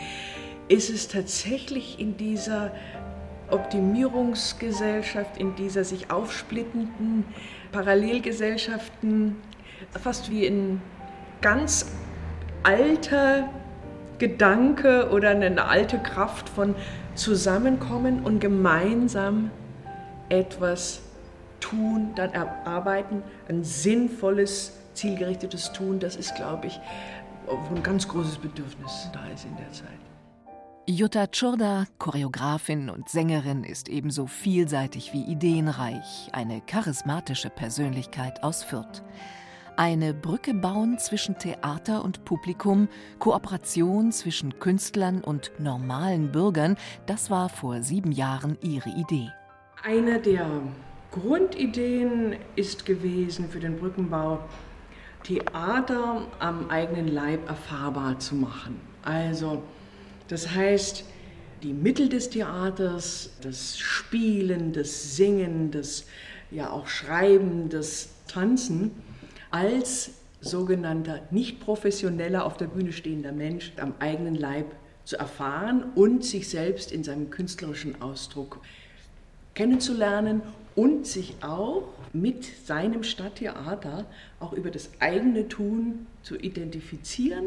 [0.68, 2.72] ist es tatsächlich in dieser
[3.50, 7.26] Optimierungsgesellschaft, in dieser sich aufsplittenden
[7.72, 9.36] Parallelgesellschaften,
[10.02, 10.82] fast wie ein
[11.42, 11.92] ganz
[12.64, 13.50] alter
[14.22, 16.76] Gedanke oder eine alte Kraft von
[17.16, 19.50] Zusammenkommen und gemeinsam
[20.30, 21.02] etwas
[21.60, 26.80] tun, dann erarbeiten, ein sinnvolles, zielgerichtetes Tun, das ist, glaube ich,
[27.76, 29.90] ein ganz großes Bedürfnis da ist in der Zeit.
[30.88, 39.02] Jutta Tschurda, Choreografin und Sängerin, ist ebenso vielseitig wie ideenreich, eine charismatische Persönlichkeit aus Fürth.
[39.84, 47.50] Eine Brücke bauen zwischen Theater und Publikum, Kooperation zwischen Künstlern und normalen Bürgern, das war
[47.50, 49.32] vor sieben Jahren ihre Idee.
[49.82, 50.48] Eine der
[51.10, 54.48] Grundideen ist gewesen für den Brückenbau,
[55.24, 58.80] Theater am eigenen Leib erfahrbar zu machen.
[59.02, 59.64] Also,
[60.28, 61.06] das heißt,
[61.64, 66.06] die Mittel des Theaters, das Spielen, das Singen, das
[66.52, 68.92] ja auch Schreiben, das Tanzen,
[69.52, 70.12] als
[70.42, 74.66] sogenannter nicht professioneller auf der Bühne stehender Mensch am eigenen Leib
[75.06, 78.60] zu erfahren und sich selbst in seinem künstlerischen Ausdruck
[79.54, 80.42] kennenzulernen
[80.76, 81.84] und sich auch
[82.14, 84.06] mit seinem Stadttheater
[84.40, 87.46] auch über das eigene Tun zu identifizieren.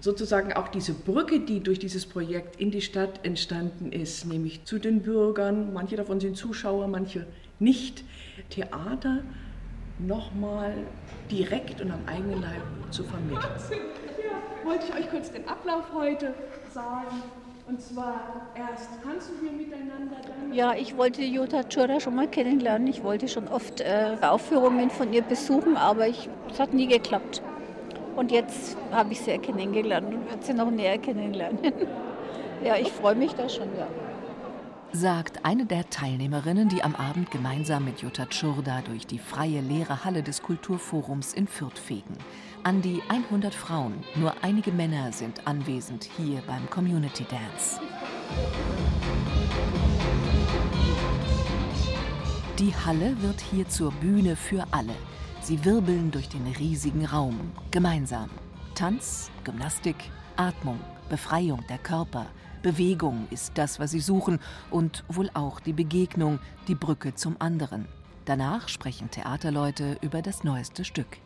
[0.00, 4.78] Sozusagen auch diese Brücke, die durch dieses Projekt in die Stadt entstanden ist, nämlich zu
[4.78, 7.26] den Bürgern, manche davon sind Zuschauer, manche
[7.60, 8.02] nicht,
[8.50, 9.22] Theater
[9.98, 10.74] nochmal
[11.30, 13.42] direkt und am eigenen Leib zu vermitteln.
[13.70, 16.34] Ja, wollte ich euch kurz den Ablauf heute
[16.72, 17.22] sagen.
[17.68, 20.52] Und zwar erst tanzen wir miteinander, dann.
[20.52, 22.88] Ja, ich wollte Jutta Tschura schon mal kennenlernen.
[22.88, 27.40] Ich wollte schon oft äh, Aufführungen von ihr besuchen, aber ich, es hat nie geklappt.
[28.16, 31.60] Und jetzt habe ich sie ja kennengelernt und werde sie noch näher kennenlernen.
[32.64, 33.86] ja, ich freue mich da schon, ja
[34.92, 40.04] sagt eine der Teilnehmerinnen, die am Abend gemeinsam mit Jutta Tschurda durch die freie leere
[40.04, 42.16] Halle des Kulturforums in Fürth fegen.
[42.62, 47.80] An die 100 Frauen, nur einige Männer sind anwesend hier beim Community Dance.
[52.58, 54.94] Die Halle wird hier zur Bühne für alle.
[55.40, 58.28] Sie wirbeln durch den riesigen Raum, gemeinsam.
[58.74, 59.96] Tanz, Gymnastik,
[60.36, 60.78] Atmung,
[61.08, 62.26] Befreiung der Körper–
[62.62, 64.38] Bewegung ist das, was sie suchen
[64.70, 67.86] und wohl auch die Begegnung, die Brücke zum anderen.
[68.24, 71.18] Danach sprechen Theaterleute über das neueste Stück.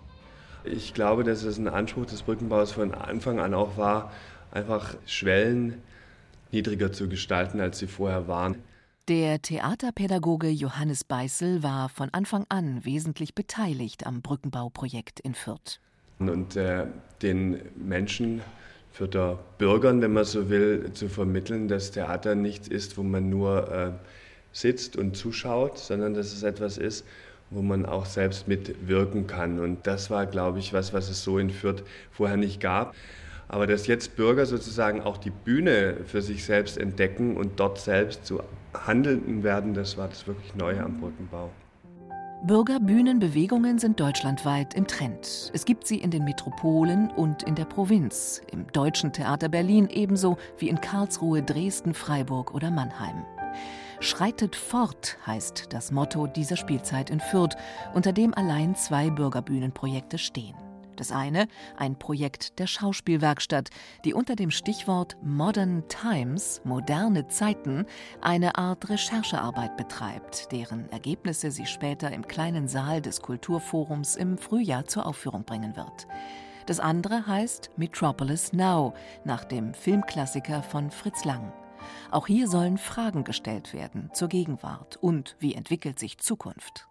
[0.65, 4.11] Ich glaube, dass es ein Anspruch des Brückenbaus von Anfang an auch war,
[4.51, 5.83] einfach Schwellen
[6.51, 8.57] niedriger zu gestalten, als sie vorher waren.
[9.09, 15.79] Der Theaterpädagoge Johannes Beißel war von Anfang an wesentlich beteiligt am Brückenbauprojekt in Fürth.
[16.19, 16.87] Und äh,
[17.23, 18.41] den Menschen
[18.97, 23.29] für der Bürgern, wenn man so will, zu vermitteln, dass Theater nichts ist, wo man
[23.29, 23.91] nur äh,
[24.53, 27.05] sitzt und zuschaut, sondern dass es etwas ist,
[27.51, 29.61] wo man auch selbst mitwirken kann.
[29.61, 32.95] Und das war, glaube ich, was, was es so in Fürth vorher nicht gab.
[33.49, 38.25] Aber dass jetzt Bürger sozusagen auch die Bühne für sich selbst entdecken und dort selbst
[38.25, 41.51] zu Handelnden werden, das war das wirklich Neue am Brückenbau.
[42.43, 45.51] Bürgerbühnenbewegungen sind deutschlandweit im Trend.
[45.53, 50.37] Es gibt sie in den Metropolen und in der Provinz, im Deutschen Theater Berlin ebenso
[50.59, 53.25] wie in Karlsruhe, Dresden, Freiburg oder Mannheim.
[54.01, 57.57] Schreitet fort heißt das Motto dieser Spielzeit in Fürth,
[57.95, 60.66] unter dem allein zwei Bürgerbühnenprojekte stehen.
[60.97, 63.69] Das eine, ein Projekt der Schauspielwerkstatt,
[64.05, 67.85] die unter dem Stichwort Modern Times, moderne Zeiten,
[68.23, 74.87] eine Art Recherchearbeit betreibt, deren Ergebnisse sie später im kleinen Saal des Kulturforums im Frühjahr
[74.87, 76.07] zur Aufführung bringen wird.
[76.65, 78.95] Das andere heißt Metropolis Now,
[79.25, 81.53] nach dem Filmklassiker von Fritz Lang.
[82.11, 86.89] Auch hier sollen Fragen gestellt werden zur Gegenwart und wie entwickelt sich Zukunft.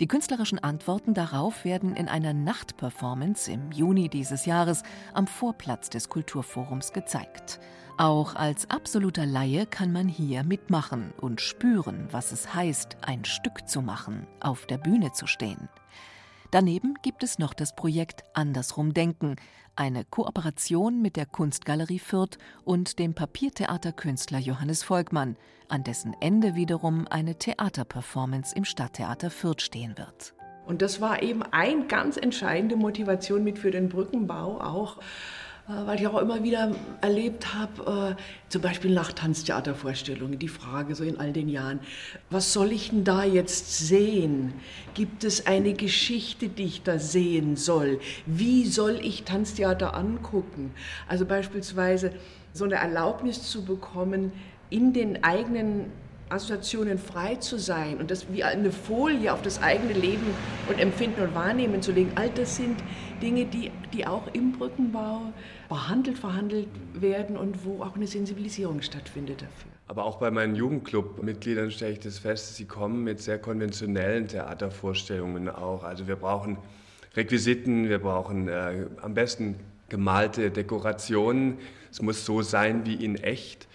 [0.00, 4.82] Die künstlerischen Antworten darauf werden in einer Nachtperformance im Juni dieses Jahres
[5.12, 7.60] am Vorplatz des Kulturforums gezeigt.
[7.98, 13.68] Auch als absoluter Laie kann man hier mitmachen und spüren, was es heißt, ein Stück
[13.68, 15.68] zu machen, auf der Bühne zu stehen.
[16.52, 19.36] Daneben gibt es noch das Projekt Andersrum Denken,
[19.74, 22.36] eine Kooperation mit der Kunstgalerie Fürth
[22.66, 25.38] und dem Papiertheaterkünstler Johannes Volkmann,
[25.70, 30.34] an dessen Ende wiederum eine Theaterperformance im Stadttheater Fürth stehen wird.
[30.66, 34.98] Und das war eben eine ganz entscheidende Motivation mit für den Brückenbau auch,
[35.68, 41.04] weil ich auch immer wieder erlebt habe, äh, zum Beispiel nach Tanztheatervorstellungen, die Frage so
[41.04, 41.80] in all den Jahren,
[42.30, 44.54] was soll ich denn da jetzt sehen?
[44.94, 48.00] Gibt es eine Geschichte, die ich da sehen soll?
[48.26, 50.72] Wie soll ich Tanztheater angucken?
[51.08, 52.12] Also beispielsweise
[52.52, 54.32] so eine Erlaubnis zu bekommen,
[54.68, 55.92] in den eigenen
[56.32, 60.26] Assoziationen frei zu sein und das wie eine Folie auf das eigene Leben
[60.68, 62.82] und Empfinden und Wahrnehmen zu legen, all das sind
[63.20, 65.32] Dinge, die, die auch im Brückenbau
[65.68, 69.70] behandelt, verhandelt werden und wo auch eine Sensibilisierung stattfindet dafür.
[69.88, 75.50] Aber auch bei meinen Jugendclub-Mitgliedern stelle ich das fest, sie kommen mit sehr konventionellen Theatervorstellungen
[75.50, 75.84] auch.
[75.84, 76.56] Also wir brauchen
[77.14, 79.56] Requisiten, wir brauchen äh, am besten
[79.90, 81.58] gemalte Dekorationen.
[81.90, 83.68] Es muss so sein wie in echt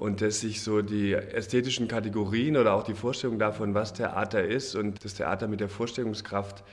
[0.00, 4.74] und dass sich so die ästhetischen Kategorien oder auch die Vorstellung davon, was Theater ist
[4.74, 6.64] und das Theater mit der Vorstellungskraft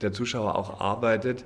[0.00, 1.44] der Zuschauer auch arbeitet,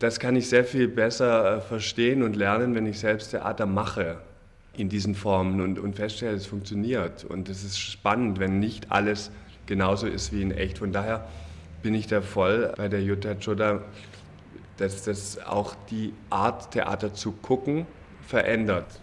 [0.00, 4.18] das kann ich sehr viel besser äh, verstehen und lernen, wenn ich selbst Theater mache
[4.76, 7.24] in diesen Formen und, und feststelle, es funktioniert.
[7.24, 9.30] Und es ist spannend, wenn nicht alles
[9.64, 10.76] genauso ist wie in echt.
[10.78, 11.26] Von daher
[11.82, 13.80] bin ich da voll bei der Jutta Choda,
[14.76, 17.86] dass das auch die Art, Theater zu gucken,
[18.26, 19.00] verändert.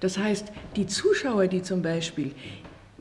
[0.00, 2.32] Das heißt, die Zuschauer, die zum Beispiel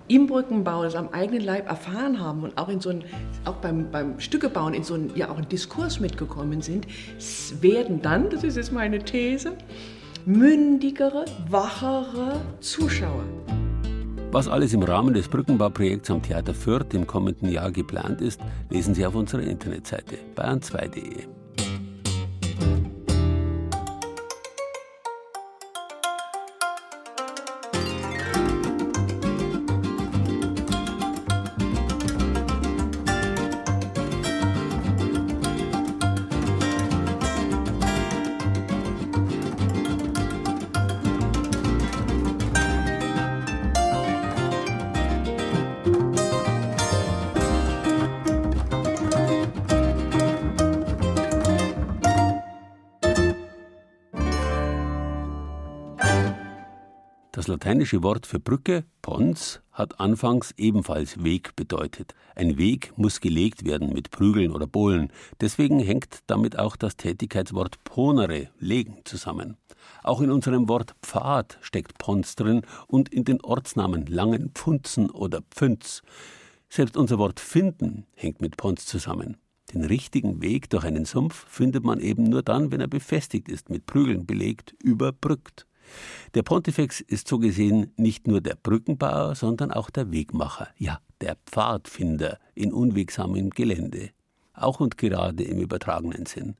[0.10, 3.04] im Brückenbau das am eigenen Leib erfahren haben und auch, in so ein,
[3.46, 6.88] auch beim, beim Stückebauen in so einen, ja, auch einen Diskurs mitgekommen sind,
[7.62, 9.54] werden dann, das ist jetzt meine These,
[10.26, 13.24] mündigere, wachere Zuschauer.
[14.32, 18.40] Was alles im Rahmen des Brückenbauprojekts am Theater Fürth im kommenden Jahr geplant ist,
[18.70, 21.39] lesen Sie auf unserer Internetseite bayern2.de.
[57.70, 62.16] lateinische Wort für Brücke, pons, hat anfangs ebenfalls Weg bedeutet.
[62.34, 65.12] Ein Weg muss gelegt werden mit Prügeln oder Bohlen.
[65.40, 69.56] Deswegen hängt damit auch das Tätigkeitswort ponere, legen, zusammen.
[70.02, 75.44] Auch in unserem Wort Pfad steckt Pons drin und in den Ortsnamen Langen, Pfunzen oder
[75.52, 76.02] Pfünz.
[76.70, 79.38] Selbst unser Wort finden hängt mit Pons zusammen.
[79.76, 83.70] Den richtigen Weg durch einen Sumpf findet man eben nur dann, wenn er befestigt ist,
[83.70, 85.68] mit Prügeln belegt, überbrückt.
[86.34, 91.38] Der Pontifex ist so gesehen nicht nur der Brückenbauer, sondern auch der Wegmacher, ja, der
[91.46, 94.10] Pfadfinder in unwegsamem Gelände,
[94.54, 96.56] auch und gerade im übertragenen Sinn.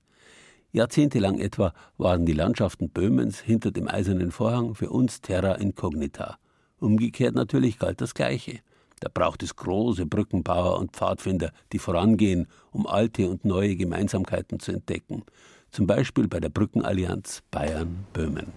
[0.72, 6.38] Jahrzehntelang etwa waren die Landschaften Böhmens hinter dem eisernen Vorhang für uns terra incognita.
[6.80, 8.60] Umgekehrt natürlich galt das Gleiche.
[9.00, 14.72] Da braucht es große Brückenbauer und Pfadfinder, die vorangehen, um alte und neue Gemeinsamkeiten zu
[14.72, 15.24] entdecken.
[15.72, 18.48] Zum Beispiel bei der Brückenallianz Bayern-Böhmen.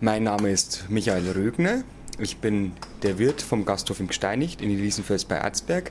[0.00, 1.82] Mein Name ist Michael Rögner.
[2.20, 2.70] Ich bin
[3.02, 5.90] der Wirt vom Gasthof im Gsteinicht in Elisenfels bei Erzberg.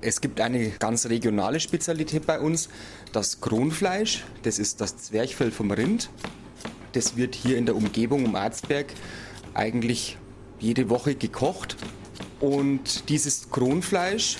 [0.00, 2.70] Es gibt eine ganz regionale Spezialität bei uns,
[3.12, 4.24] das Kronfleisch.
[4.44, 6.08] Das ist das Zwerchfell vom Rind.
[6.92, 8.86] Das wird hier in der Umgebung um Erzberg
[9.52, 10.16] eigentlich
[10.58, 11.76] jede Woche gekocht.
[12.40, 14.38] Und dieses Kronfleisch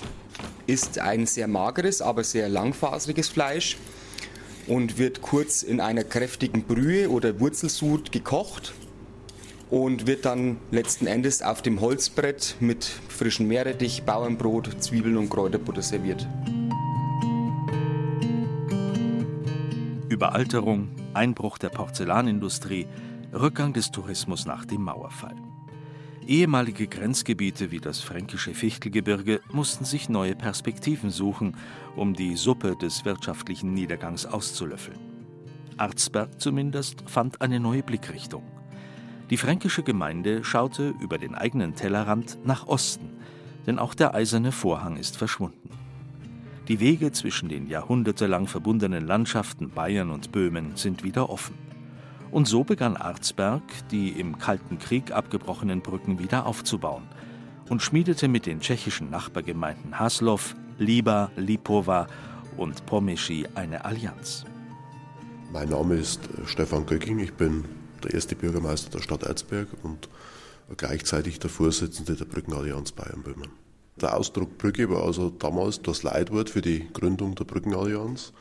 [0.66, 3.76] ist ein sehr mageres, aber sehr langfaseriges Fleisch
[4.68, 8.74] und wird kurz in einer kräftigen Brühe oder Wurzelsud gekocht
[9.70, 15.82] und wird dann letzten Endes auf dem Holzbrett mit frischem Meerrettich, Bauernbrot, Zwiebeln und Kräuterbutter
[15.82, 16.26] serviert.
[20.08, 22.86] Überalterung, Einbruch der Porzellanindustrie,
[23.32, 25.36] Rückgang des Tourismus nach dem Mauerfall.
[26.28, 31.56] Ehemalige Grenzgebiete wie das fränkische Fichtelgebirge mussten sich neue Perspektiven suchen,
[31.96, 34.98] um die Suppe des wirtschaftlichen Niedergangs auszulöffeln.
[35.78, 38.42] Arzberg zumindest fand eine neue Blickrichtung.
[39.30, 43.08] Die fränkische Gemeinde schaute über den eigenen Tellerrand nach Osten,
[43.66, 45.70] denn auch der eiserne Vorhang ist verschwunden.
[46.68, 51.67] Die Wege zwischen den jahrhundertelang verbundenen Landschaften Bayern und Böhmen sind wieder offen.
[52.30, 57.04] Und so begann Arzberg, die im Kalten Krieg abgebrochenen Brücken wieder aufzubauen
[57.70, 62.06] und schmiedete mit den tschechischen Nachbargemeinden Haslov, Liba, Lipova
[62.56, 64.44] und Pomeschi eine Allianz.
[65.52, 67.64] Mein Name ist äh, Stefan Göcking, ich bin
[68.04, 70.08] der erste Bürgermeister der Stadt Erzberg und
[70.76, 73.48] gleichzeitig der Vorsitzende der Brückenallianz Bayern-Böhmen.
[74.00, 78.32] Der Ausdruck Brücke war also damals das Leitwort für die Gründung der Brückenallianz.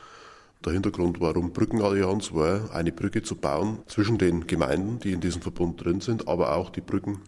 [0.64, 5.40] Der Hintergrund, warum Brückenallianz war, eine Brücke zu bauen zwischen den Gemeinden, die in diesem
[5.40, 7.20] Verbund drin sind, aber auch die Brücken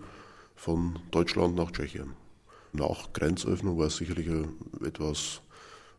[0.57, 2.15] von Deutschland nach Tschechien.
[2.73, 4.29] Nach Grenzöffnung war es sicherlich
[4.85, 5.43] etwas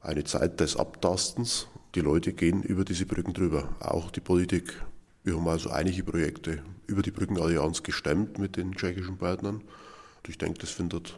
[0.01, 1.67] eine Zeit des Abtastens.
[1.95, 4.81] Die Leute gehen über diese Brücken drüber, auch die Politik.
[5.23, 9.55] Wir haben also einige Projekte über die Brückenallianz gestemmt mit den tschechischen Partnern.
[9.55, 11.17] Und ich denke, das findet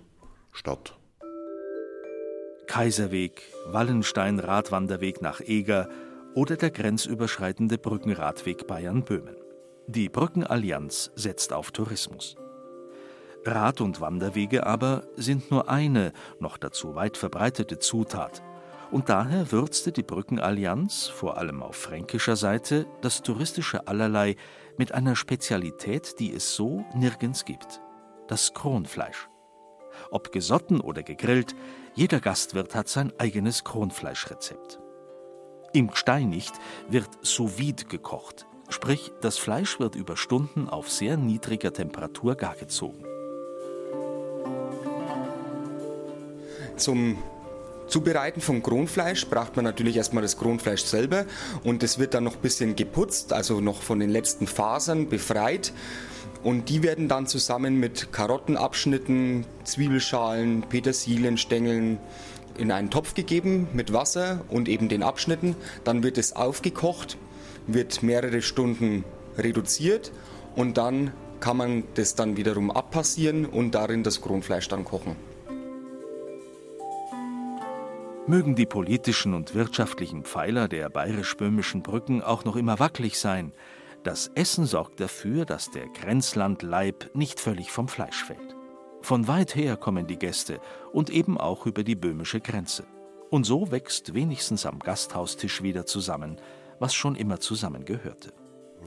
[0.51, 0.95] statt.
[2.73, 5.89] Kaiserweg, Wallenstein-Radwanderweg nach Eger
[6.33, 9.35] oder der grenzüberschreitende Brückenradweg Bayern-Böhmen.
[9.85, 12.35] Die Brückenallianz setzt auf Tourismus.
[13.45, 18.41] Rad- und Wanderwege aber sind nur eine, noch dazu weit verbreitete Zutat.
[18.89, 24.35] Und daher würzte die Brückenallianz, vor allem auf fränkischer Seite, das touristische Allerlei
[24.79, 27.81] mit einer Spezialität, die es so nirgends gibt:
[28.27, 29.29] das Kronfleisch.
[30.09, 31.55] Ob gesotten oder gegrillt,
[31.95, 34.79] jeder Gastwirt hat sein eigenes Kronfleischrezept.
[35.73, 36.53] Im Gsteinicht
[36.89, 43.05] wird sous vide gekocht, sprich das Fleisch wird über Stunden auf sehr niedriger Temperatur gargezogen.
[46.77, 47.21] Zum
[47.87, 51.25] Zubereiten von Kronfleisch braucht man natürlich erstmal das Kronfleisch selber
[51.63, 55.71] und es wird dann noch ein bisschen geputzt, also noch von den letzten Fasern befreit.
[56.43, 61.99] Und die werden dann zusammen mit Karottenabschnitten, Zwiebelschalen, Petersilienstängeln
[62.57, 65.55] in einen Topf gegeben mit Wasser und eben den Abschnitten.
[65.85, 67.17] Dann wird es aufgekocht,
[67.65, 69.05] wird mehrere Stunden
[69.37, 70.11] reduziert
[70.55, 75.15] und dann kann man das dann wiederum abpassieren und darin das Kronfleisch dann kochen.
[78.27, 83.51] Mögen die politischen und wirtschaftlichen Pfeiler der bayerisch-böhmischen Brücken auch noch immer wackelig sein,
[84.03, 88.55] das Essen sorgt dafür, dass der Grenzlandleib nicht völlig vom Fleisch fällt.
[89.01, 90.59] Von weit her kommen die Gäste
[90.91, 92.85] und eben auch über die böhmische Grenze.
[93.29, 96.37] Und so wächst wenigstens am Gasthaustisch wieder zusammen,
[96.79, 98.33] was schon immer zusammengehörte.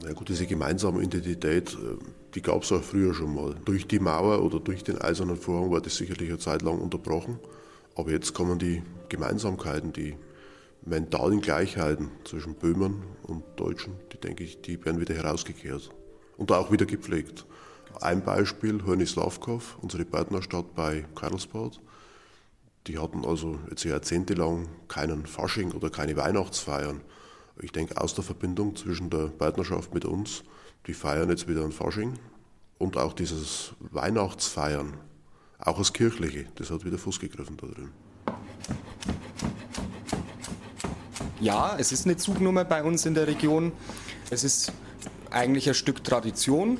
[0.03, 1.97] Na gut, diese gemeinsame Identität, äh,
[2.35, 3.55] die gab es auch früher schon mal.
[3.65, 7.39] Durch die Mauer oder durch den Eisernen Vorhang war das sicherlich eine Zeit lang unterbrochen.
[7.95, 10.15] Aber jetzt kommen die Gemeinsamkeiten, die
[10.85, 15.89] mentalen Gleichheiten zwischen Böhmern und Deutschen, die denke ich, die werden wieder herausgekehrt
[16.37, 17.45] und auch wieder gepflegt.
[18.01, 21.79] Ein Beispiel, Hörnislavkov, unsere Partnerstadt bei Karlsbad.
[22.85, 27.01] Die hatten also jetzt jahrzehntelang keinen Fasching oder keine Weihnachtsfeiern.
[27.61, 30.43] Ich denke, aus der Verbindung zwischen der Partnerschaft mit uns,
[30.85, 32.19] die feiern jetzt wieder ein Fasching
[32.77, 34.97] und auch dieses Weihnachtsfeiern,
[35.59, 37.89] auch das Kirchliche, das hat wieder Fuß gegriffen da drin.
[41.39, 43.71] Ja, es ist eine Zugnummer bei uns in der Region.
[44.31, 44.71] Es ist
[45.29, 46.79] eigentlich ein Stück Tradition.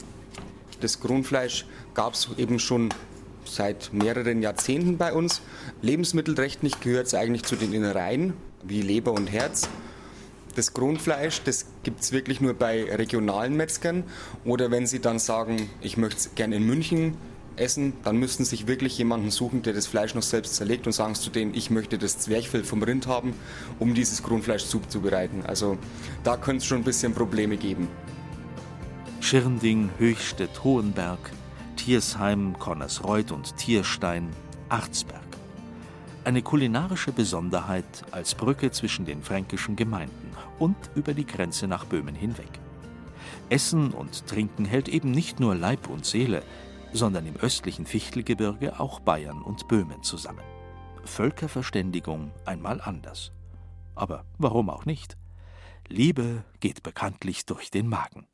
[0.82, 2.90] Das Grundfleisch gab es eben schon
[3.46, 5.42] seit mehreren Jahrzehnten bei uns.
[5.84, 8.34] Lebensmittelrechtlich gehört es eigentlich zu den Innereien,
[8.64, 9.70] wie Leber und Herz.
[10.56, 14.06] Das Grundfleisch, das gibt es wirklich nur bei regionalen Metzgern.
[14.44, 17.16] Oder wenn Sie dann sagen, ich möchte es gerne in München
[17.60, 21.16] essen, dann müssten sich wirklich jemanden suchen, der das Fleisch noch selbst zerlegt und sagen
[21.16, 23.34] zu denen, ich möchte das Zwerchfell vom Rind haben,
[23.80, 25.46] um dieses Grundfleisch zuzubereiten.
[25.46, 25.78] Also
[26.24, 27.88] da könnte es schon ein bisschen Probleme geben.
[29.20, 31.20] Schirnding, Höchstädt, Hohenberg,
[31.76, 34.30] Tiersheim, Connersreuth und Tierstein,
[34.70, 35.22] Arzberg.
[36.24, 42.16] Eine kulinarische Besonderheit als Brücke zwischen den fränkischen Gemeinden und über die Grenze nach Böhmen
[42.16, 42.50] hinweg.
[43.50, 46.44] Essen und Trinken hält eben nicht nur Leib und Seele,
[46.94, 50.44] sondern im östlichen Fichtelgebirge auch Bayern und Böhmen zusammen.
[51.06, 53.32] Völkerverständigung einmal anders.
[53.96, 55.18] Aber warum auch nicht?
[55.88, 58.28] Liebe geht bekanntlich durch den Magen.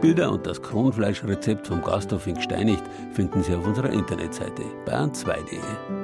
[0.00, 2.82] Bilder und das Kronfleischrezept vom Gasthof in Gsteinigt
[3.12, 6.01] finden Sie auf unserer Internetseite bayern2.de.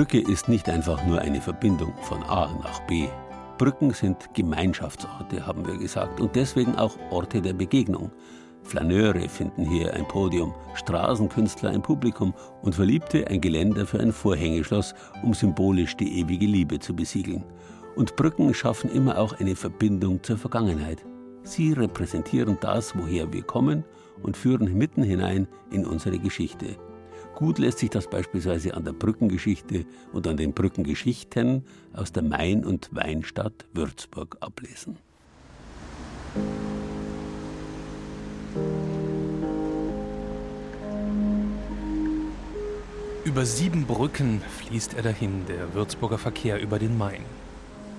[0.00, 3.06] Brücke ist nicht einfach nur eine Verbindung von A nach B.
[3.58, 8.10] Brücken sind Gemeinschaftsorte, haben wir gesagt, und deswegen auch Orte der Begegnung.
[8.62, 12.32] Flaneure finden hier ein Podium, Straßenkünstler ein Publikum
[12.62, 17.44] und Verliebte ein Geländer für ein Vorhängeschloss, um symbolisch die ewige Liebe zu besiegeln.
[17.94, 21.04] Und Brücken schaffen immer auch eine Verbindung zur Vergangenheit.
[21.42, 23.84] Sie repräsentieren das, woher wir kommen
[24.22, 26.78] und führen mitten hinein in unsere Geschichte.
[27.40, 31.64] Gut lässt sich das beispielsweise an der Brückengeschichte und an den Brückengeschichten
[31.94, 34.98] aus der Main- und Weinstadt Würzburg ablesen.
[43.24, 47.24] Über sieben Brücken fließt er dahin, der Würzburger Verkehr über den Main.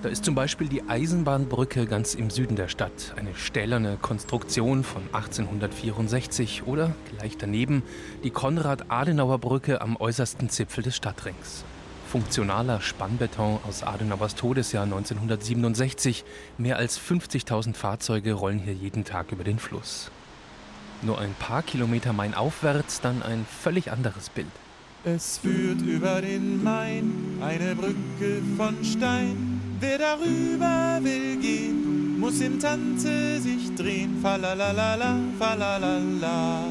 [0.02, 5.02] Da ist zum Beispiel die Eisenbahnbrücke ganz im Süden der Stadt, eine stählerne Konstruktion von
[5.12, 7.84] 1864 oder gleich daneben
[8.24, 11.62] die Konrad-Adenauer-Brücke am äußersten Zipfel des Stadtrings.
[12.08, 16.24] Funktionaler Spannbeton aus Adenauers Todesjahr 1967.
[16.58, 20.10] Mehr als 50.000 Fahrzeuge rollen hier jeden Tag über den Fluss.
[21.02, 24.48] Nur ein paar Kilometer mainaufwärts dann ein völlig anderes Bild.
[25.04, 29.51] Es führt über den Main eine Brücke von Stein.
[29.82, 34.20] Wer darüber will gehen, muss im Tanze sich drehen.
[34.22, 36.66] Falalalala, falalala.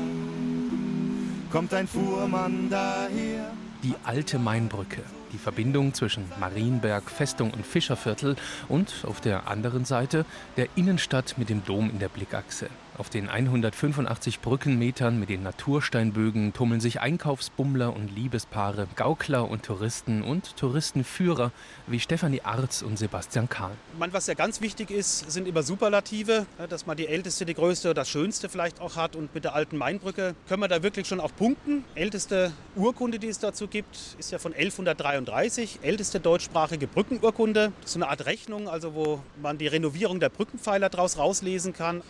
[1.51, 3.51] Kommt ein Fuhrmann daher.
[3.84, 5.03] Die alte Mainbrücke,
[5.34, 8.38] die Verbindung zwischen Marienberg, Festung und Fischerviertel
[8.70, 12.70] und auf der anderen Seite der Innenstadt mit dem Dom in der Blickachse.
[12.97, 20.21] Auf den 185 Brückenmetern mit den Natursteinbögen tummeln sich Einkaufsbummler und Liebespaare, Gaukler und Touristen
[20.21, 21.53] und Touristenführer
[21.87, 23.71] wie Stefanie Arz und Sebastian Kahn.
[23.97, 27.93] Man, was ja ganz wichtig ist, sind immer Superlative, dass man die älteste, die größte,
[27.93, 29.15] das schönste vielleicht auch hat.
[29.15, 31.85] Und mit der alten Mainbrücke können wir da wirklich schon auch punkten.
[31.95, 37.71] Älteste Urkunde, die es dazu gibt, ist ja von 1133, älteste deutschsprachige Brückenurkunde.
[37.79, 42.01] Das ist eine Art Rechnung, also wo man die Renovierung der Brückenpfeiler daraus rauslesen kann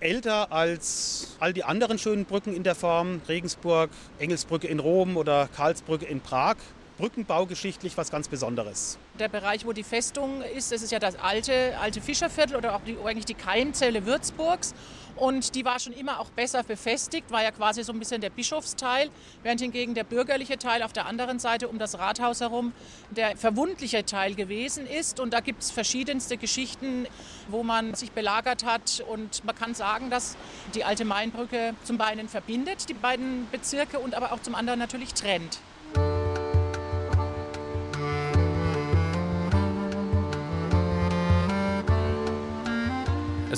[0.00, 3.20] älter als all die anderen schönen Brücken in der Form.
[3.28, 6.56] Regensburg, Engelsbrücke in Rom oder Karlsbrücke in Prag.
[6.98, 8.98] Brückenbaugeschichtlich was ganz Besonderes.
[9.18, 12.80] Der Bereich, wo die Festung ist, das ist ja das alte, alte Fischerviertel oder auch
[12.82, 14.74] die, eigentlich die Keimzelle Würzburgs.
[15.14, 18.30] Und die war schon immer auch besser befestigt, war ja quasi so ein bisschen der
[18.30, 19.10] Bischofsteil,
[19.42, 22.72] während hingegen der bürgerliche Teil auf der anderen Seite um das Rathaus herum
[23.10, 25.18] der verwundliche Teil gewesen ist.
[25.20, 27.06] Und da gibt es verschiedenste Geschichten,
[27.48, 29.04] wo man sich belagert hat.
[29.08, 30.36] Und man kann sagen, dass
[30.74, 35.14] die alte Mainbrücke zum einen verbindet, die beiden Bezirke, und aber auch zum anderen natürlich
[35.14, 35.58] trennt.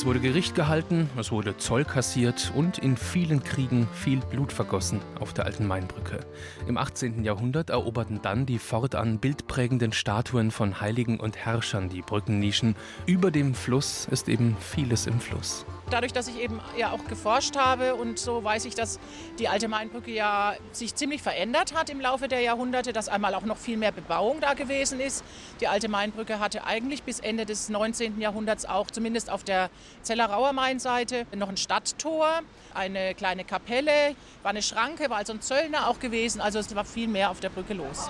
[0.01, 5.03] Es wurde Gericht gehalten, es wurde Zoll kassiert und in vielen Kriegen viel Blut vergossen
[5.21, 6.21] auf der alten Mainbrücke.
[6.67, 7.23] Im 18.
[7.23, 12.77] Jahrhundert eroberten dann die fortan bildprägenden Statuen von Heiligen und Herrschern die Brückennischen.
[13.05, 17.57] Über dem Fluss ist eben vieles im Fluss dadurch, dass ich eben ja auch geforscht
[17.57, 18.99] habe und so weiß ich, dass
[19.39, 23.45] die alte Mainbrücke ja sich ziemlich verändert hat im Laufe der Jahrhunderte, dass einmal auch
[23.45, 25.25] noch viel mehr Bebauung da gewesen ist.
[25.61, 28.21] Die alte Mainbrücke hatte eigentlich bis Ende des 19.
[28.21, 29.71] Jahrhunderts auch zumindest auf der
[30.03, 32.41] Zellerauer Mainseite noch ein Stadttor,
[32.75, 36.85] eine kleine Kapelle, war eine Schranke, war also ein Zöllner auch gewesen, also es war
[36.85, 38.09] viel mehr auf der Brücke los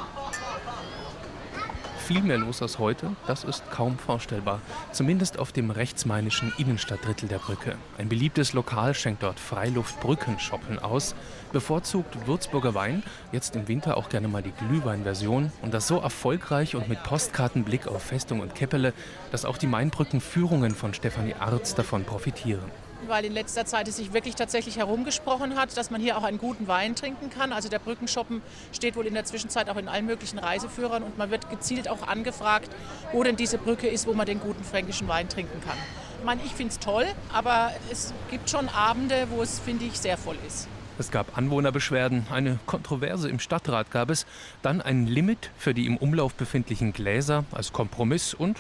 [2.10, 4.60] viel mehr los als heute, das ist kaum vorstellbar.
[4.90, 7.76] Zumindest auf dem rechtsmainischen Innenstadtdrittel der Brücke.
[7.98, 11.14] Ein beliebtes Lokal schenkt dort Freiluft-Brückenshoppen aus,
[11.52, 15.52] bevorzugt Würzburger Wein, jetzt im Winter auch gerne mal die Glühwein-Version.
[15.62, 18.92] Und das so erfolgreich und mit Postkartenblick auf Festung und Keppele,
[19.30, 22.72] dass auch die Mainbrückenführungen von Stefanie Arz davon profitieren
[23.08, 26.38] weil in letzter Zeit es sich wirklich tatsächlich herumgesprochen hat, dass man hier auch einen
[26.38, 27.52] guten Wein trinken kann.
[27.52, 28.42] Also der Brückenshoppen
[28.72, 32.06] steht wohl in der Zwischenzeit auch in allen möglichen Reiseführern und man wird gezielt auch
[32.06, 32.70] angefragt,
[33.12, 35.76] wo denn diese Brücke ist, wo man den guten fränkischen Wein trinken kann.
[36.18, 39.98] Ich meine, ich finde es toll, aber es gibt schon Abende, wo es, finde ich,
[39.98, 40.68] sehr voll ist.
[40.98, 44.26] Es gab Anwohnerbeschwerden, eine Kontroverse im Stadtrat gab es,
[44.60, 48.58] dann ein Limit für die im Umlauf befindlichen Gläser als Kompromiss und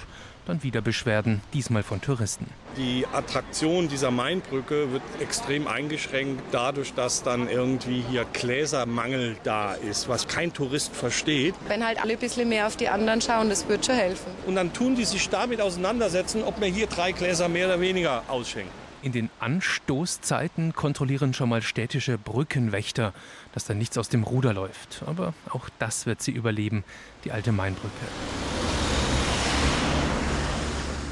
[0.50, 2.46] dann wieder Beschwerden, diesmal von Touristen.
[2.76, 10.08] Die Attraktion dieser Mainbrücke wird extrem eingeschränkt dadurch, dass dann irgendwie hier Gläsermangel da ist,
[10.08, 11.54] was kein Tourist versteht.
[11.68, 14.30] Wenn halt alle ein bisschen mehr auf die anderen schauen, das wird schon helfen.
[14.46, 18.24] Und dann tun die sich damit auseinandersetzen, ob man hier drei Gläser mehr oder weniger
[18.28, 18.72] ausschenkt.
[19.02, 23.14] In den Anstoßzeiten kontrollieren schon mal städtische Brückenwächter,
[23.52, 25.02] dass da nichts aus dem Ruder läuft.
[25.06, 26.84] Aber auch das wird sie überleben,
[27.24, 27.90] die alte Mainbrücke.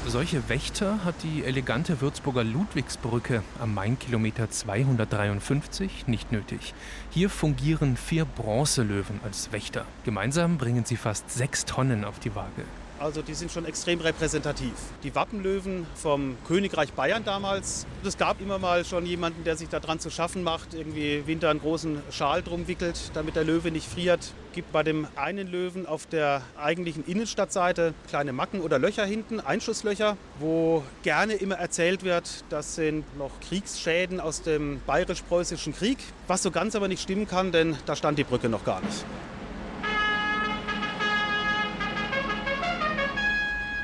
[0.09, 6.73] Solche Wächter hat die elegante Würzburger Ludwigsbrücke am Main-Kilometer 253 nicht nötig.
[7.11, 9.85] Hier fungieren vier Bronzelöwen als Wächter.
[10.05, 12.63] Gemeinsam bringen sie fast sechs Tonnen auf die Waage.
[12.99, 14.73] Also die sind schon extrem repräsentativ.
[15.03, 17.85] Die Wappenlöwen vom Königreich Bayern damals.
[18.03, 21.61] Es gab immer mal schon jemanden, der sich daran zu schaffen macht, irgendwie Winter einen
[21.61, 24.33] großen Schal drum wickelt, damit der Löwe nicht friert.
[24.53, 30.17] Gibt bei dem einen Löwen auf der eigentlichen Innenstadtseite kleine Macken oder Löcher hinten, Einschusslöcher,
[30.39, 35.99] wo gerne immer erzählt wird, das sind noch Kriegsschäden aus dem bayerisch-preußischen Krieg.
[36.27, 39.05] Was so ganz aber nicht stimmen kann, denn da stand die Brücke noch gar nicht.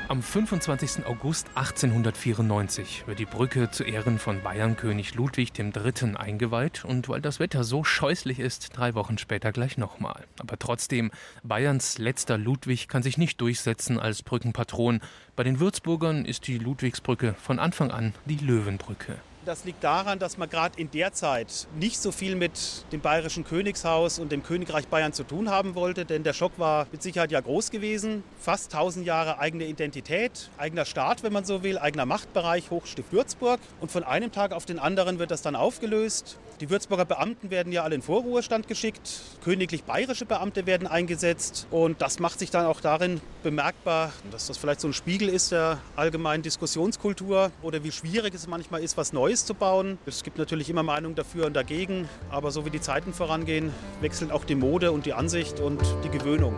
[0.08, 1.04] Am 25.
[1.04, 6.14] August 1894 wird die Brücke zu Ehren von Bayernkönig Ludwig III.
[6.14, 10.22] eingeweiht und weil das Wetter so scheußlich ist, drei Wochen später gleich nochmal.
[10.38, 11.10] Aber trotzdem,
[11.42, 15.00] Bayerns letzter Ludwig kann sich nicht durchsetzen als Brückenpatron.
[15.34, 19.16] Bei den Würzburgern ist die Ludwigsbrücke von Anfang an die Löwenbrücke.
[19.46, 23.44] Das liegt daran, dass man gerade in der Zeit nicht so viel mit dem bayerischen
[23.44, 27.30] Königshaus und dem Königreich Bayern zu tun haben wollte, denn der Schock war mit Sicherheit
[27.30, 28.24] ja groß gewesen.
[28.40, 33.60] Fast 1000 Jahre eigene Identität, eigener Staat, wenn man so will, eigener Machtbereich, Hochstift Würzburg.
[33.80, 36.38] Und von einem Tag auf den anderen wird das dann aufgelöst.
[36.60, 42.00] Die Würzburger Beamten werden ja alle in Vorruhestand geschickt, königlich bayerische Beamte werden eingesetzt und
[42.00, 45.78] das macht sich dann auch darin bemerkbar, dass das vielleicht so ein Spiegel ist der
[45.96, 49.98] allgemeinen Diskussionskultur oder wie schwierig es manchmal ist, was Neues zu bauen.
[50.06, 54.32] Es gibt natürlich immer Meinungen dafür und dagegen, aber so wie die Zeiten vorangehen, wechselt
[54.32, 56.56] auch die Mode und die Ansicht und die Gewöhnung.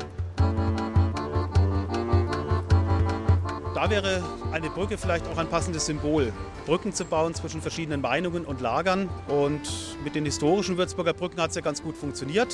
[3.74, 4.22] Da wäre
[4.52, 6.32] eine Brücke vielleicht auch ein passendes Symbol.
[6.66, 9.08] Brücken zu bauen zwischen verschiedenen Meinungen und Lagern.
[9.28, 9.62] Und
[10.02, 12.52] mit den historischen Würzburger Brücken hat es ja ganz gut funktioniert.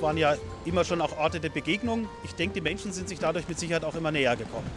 [0.00, 2.08] Waren ja immer schon auch Orte der Begegnung.
[2.24, 4.70] Ich denke, die Menschen sind sich dadurch mit Sicherheit auch immer näher gekommen.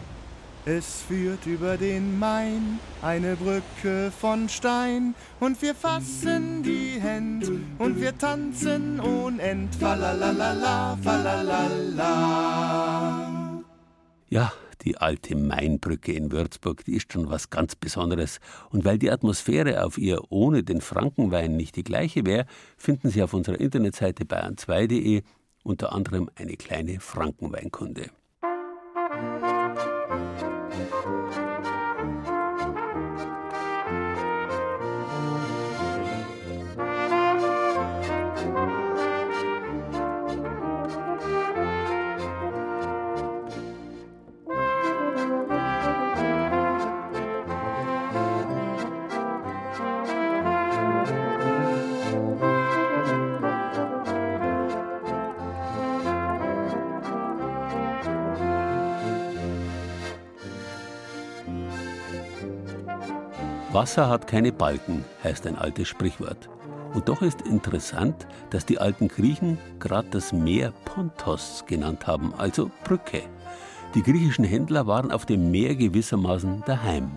[0.66, 8.00] Es führt über den Main eine Brücke von Stein und wir fassen die Hände und
[8.00, 9.74] wir tanzen ohne End.
[9.74, 12.02] Falalala, falalala.
[14.30, 14.54] Ja,
[14.86, 18.40] die alte Mainbrücke in Würzburg, die ist schon was ganz Besonderes.
[18.70, 22.46] Und weil die Atmosphäre auf ihr ohne den Frankenwein nicht die gleiche wäre,
[22.78, 25.24] finden Sie auf unserer Internetseite bayern2.de
[25.62, 28.08] unter anderem eine kleine Frankenweinkunde.
[63.74, 66.48] Wasser hat keine Balken, heißt ein altes Sprichwort.
[66.94, 68.14] Und doch ist interessant,
[68.50, 73.22] dass die alten Griechen gerade das Meer Pontos genannt haben, also Brücke.
[73.96, 77.10] Die griechischen Händler waren auf dem Meer gewissermaßen daheim.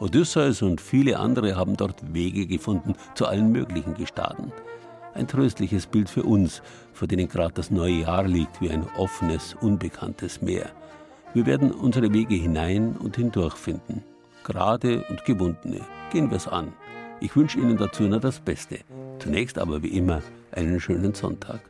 [0.00, 4.52] Odysseus und viele andere haben dort Wege gefunden zu allen möglichen Gestaden.
[5.14, 6.60] Ein tröstliches Bild für uns,
[6.92, 10.72] vor denen gerade das neue Jahr liegt wie ein offenes, unbekanntes Meer.
[11.32, 14.04] Wir werden unsere Wege hinein und hindurch finden
[14.44, 15.80] gerade und gewundene.
[16.10, 16.72] Gehen wir es an.
[17.20, 18.80] Ich wünsche Ihnen dazu nur das Beste.
[19.18, 21.60] Zunächst aber wie immer einen schönen Sonntag.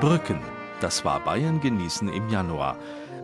[0.00, 0.40] Brücken,
[0.80, 2.76] das war Bayern genießen im Januar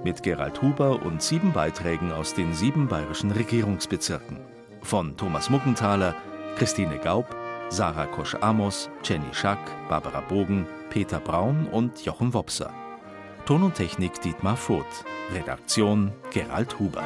[0.05, 4.39] mit Gerald Huber und sieben Beiträgen aus den sieben bayerischen Regierungsbezirken.
[4.83, 6.15] Von Thomas Muggenthaler,
[6.57, 7.35] Christine Gaub,
[7.71, 9.59] Sarah Kosch-Amos, Jenny Schack,
[9.89, 12.73] Barbara Bogen, Peter Braun und Jochen Wopser.
[13.45, 15.05] Ton und Technik Dietmar Voth.
[15.35, 17.05] Redaktion Gerald Huber.